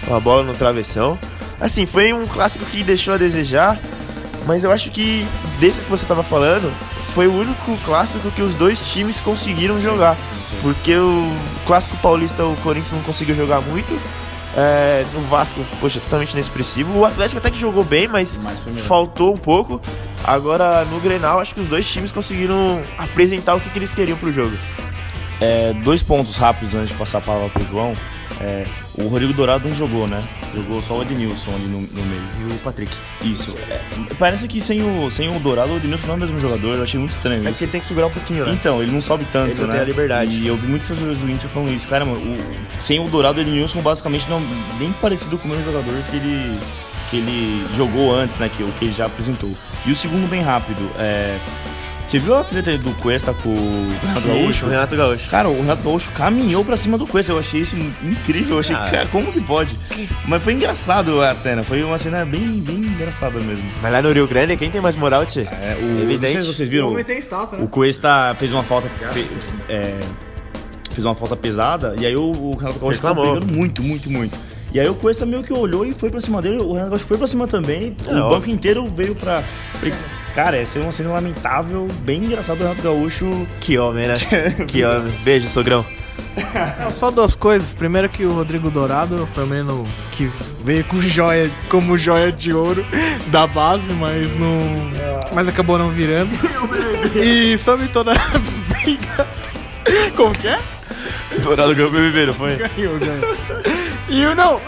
[0.07, 1.19] uma bola no travessão.
[1.61, 3.81] Assim, foi um clássico que deixou a desejar,
[4.47, 5.27] mas eu acho que
[5.59, 6.73] desses que você tava falando,
[7.15, 10.17] foi o único clássico que os dois times conseguiram jogar.
[10.63, 11.31] Porque o
[11.67, 14.01] clássico paulista o Corinthians não conseguiu jogar muito.
[14.57, 16.99] É, no Vasco, poxa, totalmente inexpressivo.
[16.99, 18.39] O Atlético até que jogou bem, mas
[18.87, 19.81] faltou um pouco.
[20.25, 24.19] Agora no Grenal, acho que os dois times conseguiram apresentar o que, que eles queriam
[24.19, 24.57] pro jogo.
[25.41, 27.95] É, dois pontos rápidos antes de passar a palavra pro João.
[28.41, 30.23] É, o Rodrigo Dourado não jogou, né?
[30.55, 32.23] Jogou só o Ednilson ali no, no meio.
[32.51, 32.93] E o Patrick.
[33.23, 33.55] Isso.
[33.69, 33.81] É,
[34.19, 36.75] parece que sem o, sem o Dourado, o Ednilson não é o mesmo jogador.
[36.77, 37.59] Eu achei muito estranho É isso.
[37.59, 38.53] que ele tem que segurar um pouquinho, né?
[38.53, 39.73] Então, ele não sobe tanto, Ele né?
[39.73, 40.35] tem a liberdade.
[40.37, 41.87] E eu vi muitos torcedores do Inter falando isso.
[41.87, 44.41] Cara, mano, o- sem o Dourado, o Ednilson basicamente não
[44.79, 46.59] bem parecido com o mesmo jogador que ele,
[47.11, 48.49] que ele jogou antes, né?
[48.55, 49.53] Que, o que ele já apresentou.
[49.87, 50.91] E o segundo, bem rápido.
[50.99, 51.39] É,
[52.11, 54.67] você viu a treta do Cuesta com o Renato Gaúcho?
[54.67, 55.29] o Renato Gaúcho.
[55.31, 57.31] Cara, o Renato Gaúcho caminhou pra cima do Cuesta.
[57.33, 58.55] Eu achei isso incrível.
[58.57, 58.89] Eu achei, Ah.
[58.91, 59.77] cara, como que pode?
[60.27, 61.63] Mas foi engraçado a cena.
[61.63, 63.63] Foi uma cena bem, bem engraçada mesmo.
[63.81, 65.43] Mas lá no Rio Grande, quem tem mais moral, Tchê?
[65.43, 66.35] É, o, Evidente.
[66.35, 66.95] Não sei se vocês viram.
[67.05, 68.89] tem estátua, O Cuesta fez uma falta.
[69.13, 69.29] fe-
[69.69, 70.01] é,
[70.93, 71.95] fez uma falta pesada.
[72.01, 73.35] E aí o, o Renato Gaúcho ficou Reclamou.
[73.35, 74.37] pegando muito, muito, muito.
[74.73, 76.59] E aí o Cuesta meio que olhou e foi pra cima dele.
[76.59, 77.95] O Renato Gaúcho foi pra cima também.
[78.07, 78.53] É, o banco óbvio.
[78.55, 79.43] inteiro veio pra.
[80.35, 83.47] Cara, essa é uma cena lamentável, bem engraçada do Renato Gaúcho.
[83.61, 84.15] Que homem, né?
[84.69, 85.13] que homem.
[85.25, 85.85] Beijo, sogrão.
[86.81, 87.73] Não, só duas coisas.
[87.73, 90.31] Primeiro que o Rodrigo Dourado foi o menino que
[90.65, 92.85] veio com joia, como joia de ouro
[93.27, 94.61] da base, mas não.
[95.35, 96.31] Mas acabou não virando.
[97.15, 98.15] E sobre toda a
[98.83, 99.29] briga.
[100.17, 100.59] Como que é?
[101.43, 102.57] Dourado ganhou o BBB, não foi?
[102.57, 103.37] Ganhou, ganhou.
[104.11, 104.61] E o não.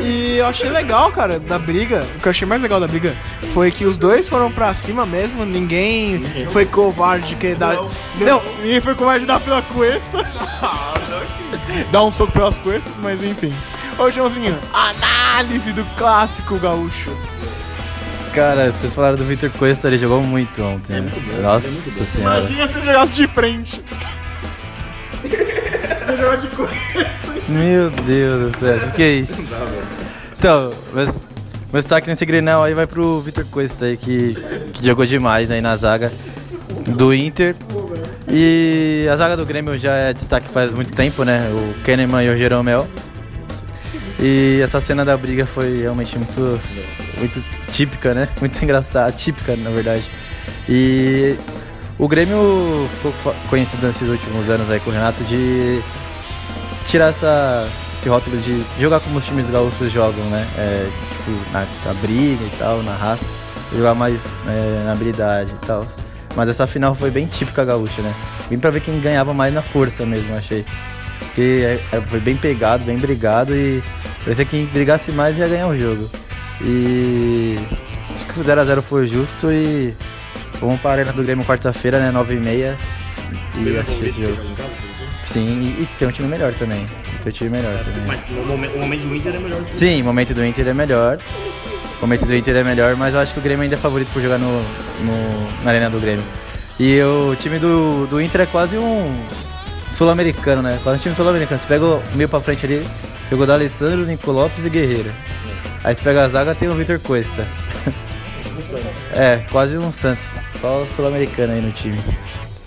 [0.00, 2.06] E eu achei legal, cara, da briga.
[2.16, 3.16] O que eu achei mais legal da briga
[3.52, 5.44] foi que os dois foram pra cima mesmo.
[5.44, 7.74] Ninguém foi covarde de querer dar.
[8.20, 10.18] Não, ninguém foi covarde de dar pela cuesta.
[11.90, 13.56] dar um soco pelas costas, mas enfim.
[13.98, 17.10] Ô, Joãozinho, análise do clássico gaúcho.
[18.34, 21.00] Cara, vocês falaram do Victor Cuesta, ele jogou muito ontem.
[21.00, 21.10] né?
[21.42, 22.38] Nossa senhora.
[22.40, 23.82] Imagina se ele jogasse de frente.
[26.08, 27.15] Ele jogar de cuesta.
[27.48, 29.46] Meu Deus do céu, o que, é isso?
[30.36, 34.34] Então, meu, meu destaque nesse Grenal aí vai pro Victor Cuesta aí, que,
[34.72, 36.12] que jogou demais aí na zaga
[36.88, 37.54] do Inter.
[38.28, 41.48] E a zaga do Grêmio já é destaque faz muito tempo, né?
[41.52, 42.88] O Kahneman e o Jeromel.
[44.18, 46.60] E essa cena da briga foi realmente muito,
[47.18, 48.28] muito típica, né?
[48.40, 50.10] Muito engraçada, típica na verdade.
[50.68, 51.36] E
[51.98, 53.12] o Grêmio ficou
[53.48, 55.82] conhecido nesses últimos anos aí com o Renato de
[56.86, 60.46] tirar essa, esse rótulo de jogar como os times gaúchos jogam, né?
[60.56, 63.30] É, tipo, na, na briga e tal, na raça,
[63.74, 65.86] jogar mais é, na habilidade e tal.
[66.34, 68.14] Mas essa final foi bem típica gaúcha, né?
[68.48, 70.64] Bem pra ver quem ganhava mais na força mesmo, achei.
[71.18, 71.62] Porque
[71.92, 73.82] é, é, foi bem pegado, bem brigado e
[74.22, 76.08] parecia que quem brigasse mais ia ganhar o jogo.
[76.62, 77.56] E
[78.14, 79.94] acho que o 0x0 foi justo e
[80.60, 82.16] vamos pra Arena do Grêmio quarta-feira, né?
[82.16, 82.76] 9h30
[83.58, 84.36] e assistir esse jogo.
[85.26, 86.86] Sim, e, e tem um time melhor também.
[87.20, 88.04] Tem um time melhor também.
[88.06, 89.64] Mas o momento, o momento do Inter é melhor.
[89.72, 91.18] Sim, o momento do Inter é melhor.
[91.98, 94.10] O momento do Inter é melhor, mas eu acho que o Grêmio ainda é favorito
[94.12, 96.24] por jogar no, no- na Arena do Grêmio.
[96.78, 99.12] E o time do, do Inter é quase um
[99.88, 100.78] sul-americano, né?
[100.82, 101.60] Quase um time sul-americano.
[101.60, 102.86] Você pega o meio pra frente ali,
[103.30, 105.10] jogou da Alessandro, Nico Lopes e Guerreiro.
[105.82, 107.46] Aí você pega a zaga, tem o Vitor Cuesta.
[109.14, 110.40] É, quase um Santos.
[110.60, 111.98] Só sul-americano aí no time.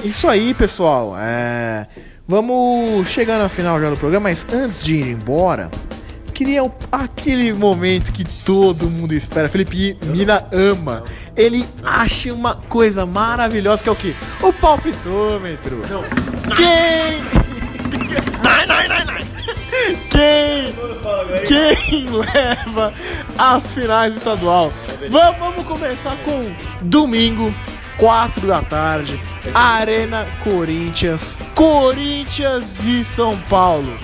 [0.04, 1.16] Isso aí, pessoal.
[1.18, 1.86] É...
[2.34, 5.72] Vamos chegando ao final já do programa, mas antes de ir embora,
[6.32, 6.62] queria
[6.92, 9.50] aquele momento que todo mundo espera.
[9.50, 11.04] Felipe Mina ama.
[11.36, 14.14] Ele acha uma coisa maravilhosa que é o quê?
[14.44, 15.82] O palpitômetro.
[16.56, 17.20] Quem?
[18.44, 19.24] Nai, nai, nai, nai.
[20.12, 20.76] Quem?
[21.48, 22.94] Quem leva
[23.40, 24.72] as finais do estadual?
[25.10, 27.52] Va- Vamos começar com domingo,
[28.00, 29.20] 4 da tarde,
[29.54, 33.98] Arena Corinthians, Corinthians e São Paulo.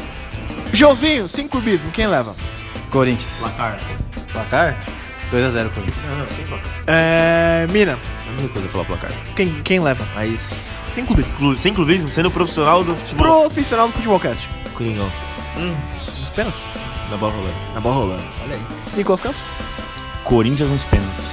[0.73, 2.35] Joãozinho, sem clubismo, quem leva?
[2.91, 3.37] Corinthians.
[3.39, 3.79] Placar.
[4.33, 4.85] Placar?
[5.31, 6.05] 2x0 Corinthians.
[6.87, 7.65] É.
[7.71, 7.93] Mina,
[8.25, 9.11] É a mesma coisa falar placar.
[9.35, 10.05] quem, quem leva?
[10.13, 13.25] Mas sem clubismo, clu- sem clubismo, sendo profissional do futebol.
[13.43, 14.49] Profissional do Futebolcast.
[14.73, 15.09] Coringão.
[16.19, 16.61] Nos pênaltis?
[17.09, 17.55] Na bola rolando.
[17.73, 18.23] Na bola rolando.
[18.43, 18.61] Olha aí.
[18.97, 19.41] Nicolas Campos?
[20.25, 21.29] Corinthians nos pênaltis.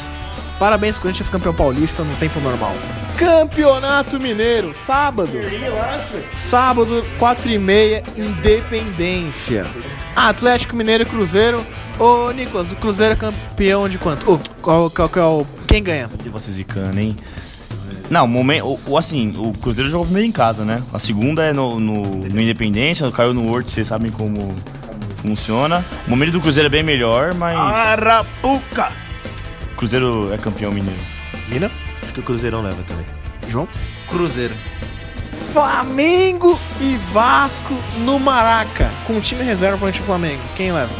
[0.58, 2.74] Parabéns, Corinthians campeão paulista no tempo normal.
[3.16, 5.32] Campeonato Mineiro, sábado.
[6.34, 9.66] Sábado, 4 e meia, Independência.
[10.14, 11.64] Atlético Mineiro e Cruzeiro.
[11.98, 14.32] Ô, Nicolas, o Cruzeiro é campeão de quanto?
[14.34, 16.08] Ô, qual, qual, qual, quem ganha?
[16.22, 17.16] De vocês zicando, hein?
[18.10, 20.82] Não, o momento, o, o- assim, o Cruzeiro jogou primeiro em casa, né?
[20.92, 24.54] A segunda é no, no, no Independência, caiu no Word, vocês sabem como
[25.16, 25.84] funciona.
[26.06, 28.92] O momento do Cruzeiro é bem melhor, mas Arapuca!
[29.82, 31.00] O Cruzeiro é campeão mineiro.
[31.48, 31.68] Mina?
[32.02, 33.04] Acho que o Cruzeirão leva também.
[33.48, 33.66] João?
[34.08, 34.54] Cruzeiro.
[35.52, 37.74] Flamengo e Vasco
[38.04, 38.92] no Maraca.
[39.06, 40.40] Com o time reserva pra gente Flamengo.
[40.54, 40.94] Quem leva?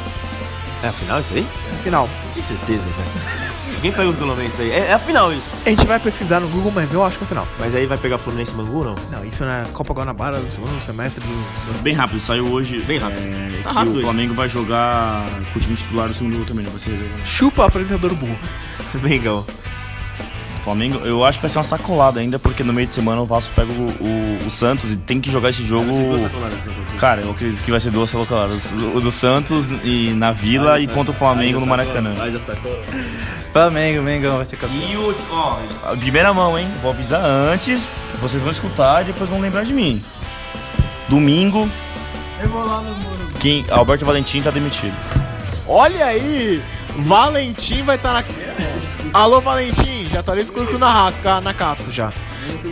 [0.82, 1.46] É a final isso aí?
[1.84, 2.08] Final.
[2.34, 3.41] Tem certeza, cara.
[3.82, 4.70] Quem pega o regulamento aí?
[4.70, 5.48] É, é a final isso.
[5.66, 7.48] A gente vai pesquisar no Google, mas eu acho que é a final.
[7.58, 8.94] Mas aí vai pegar Fluminense e Bangu, não?
[9.10, 11.82] Não, isso na Copa Guanabara do segundo semestre do.
[11.82, 12.80] Bem rápido, saiu hoje.
[12.84, 13.20] Bem rápido.
[13.22, 14.02] É, Tá que rápido o aí.
[14.02, 17.26] Flamengo vai jogar com o time titular do segundo também, não vai ser reserva.
[17.26, 18.38] Chupa apresentador burro.
[19.02, 19.44] Mengão.
[20.62, 23.26] Flamengo, eu acho que vai ser uma sacolada ainda, porque no meio de semana o
[23.26, 23.86] Vasco pega o,
[24.42, 25.90] o- o Santos e tem que jogar esse jogo.
[26.98, 28.72] Cara, eu acredito que vai ser duas sacoladas.
[28.94, 32.14] O do Santos e na Vila e contra o Flamengo no Maracanã.
[33.52, 34.80] Flamengo, Mengão vai ser campeão.
[34.88, 35.14] E o.
[35.30, 36.70] Ó, a primeira mão, hein?
[36.80, 37.88] Vou avisar antes,
[38.20, 40.02] vocês vão escutar e depois vão lembrar de mim.
[41.08, 41.68] Domingo,
[42.40, 43.28] Eu vou lá no Moro.
[43.38, 44.94] quem, Alberto Valentim tá demitido.
[45.66, 46.62] Olha aí!
[46.96, 48.22] Valentim vai estar na.
[49.12, 50.06] Alô, Valentim!
[50.10, 52.12] Já tá ali escuro na, Raca- na Cato já.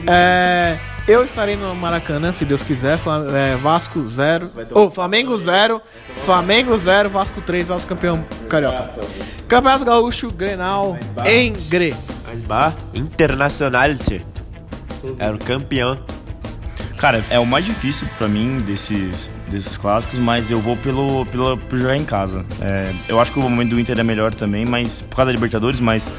[0.06, 2.98] É, eu estarei no Maracanã, se Deus quiser.
[2.98, 4.50] Fla- é, Vasco 0.
[4.72, 5.82] Ô, Flamengo 0.
[6.24, 8.90] Flamengo 0, Vasco 3, Vasco campeão carioca.
[9.46, 11.94] Campeonato Gaúcho, Grenal, em Gre.
[12.94, 13.82] Internacional.
[15.18, 15.98] Era o campeão.
[16.96, 21.56] Cara, é o mais difícil pra mim desses, desses clássicos, mas eu vou pelo, pelo,
[21.58, 22.44] por jogar em casa.
[22.60, 25.34] É, eu acho que o momento do Inter é melhor também, mas por causa da
[25.34, 26.10] Libertadores, mas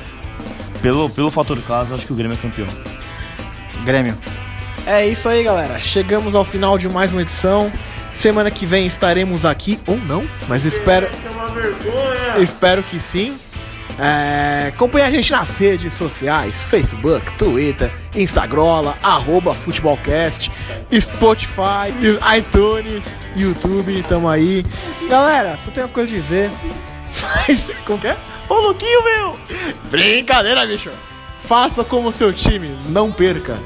[0.82, 2.68] pelo, pelo fator casa, eu acho que o Grêmio é campeão.
[3.84, 4.18] Grêmio.
[4.86, 5.80] É isso aí, galera.
[5.80, 7.72] Chegamos ao final de mais uma edição.
[8.14, 11.08] Semana que vem estaremos aqui, ou não, mas espero.
[12.40, 13.36] Espero que sim.
[14.00, 20.52] É, acompanhe a gente nas redes sociais: Facebook, Twitter, Instagram, arroba Futebolcast,
[21.00, 21.92] Spotify,
[22.38, 24.66] iTunes, YouTube, tamo aí.
[25.10, 26.52] Galera, só tenho uma coisa a dizer.
[27.12, 27.66] Faz.
[27.86, 28.18] Como que é?
[28.50, 29.39] Ô, Luquinho, meu!
[29.89, 30.92] Brincadeira, bicho!
[31.39, 33.58] Faça como seu time, não perca.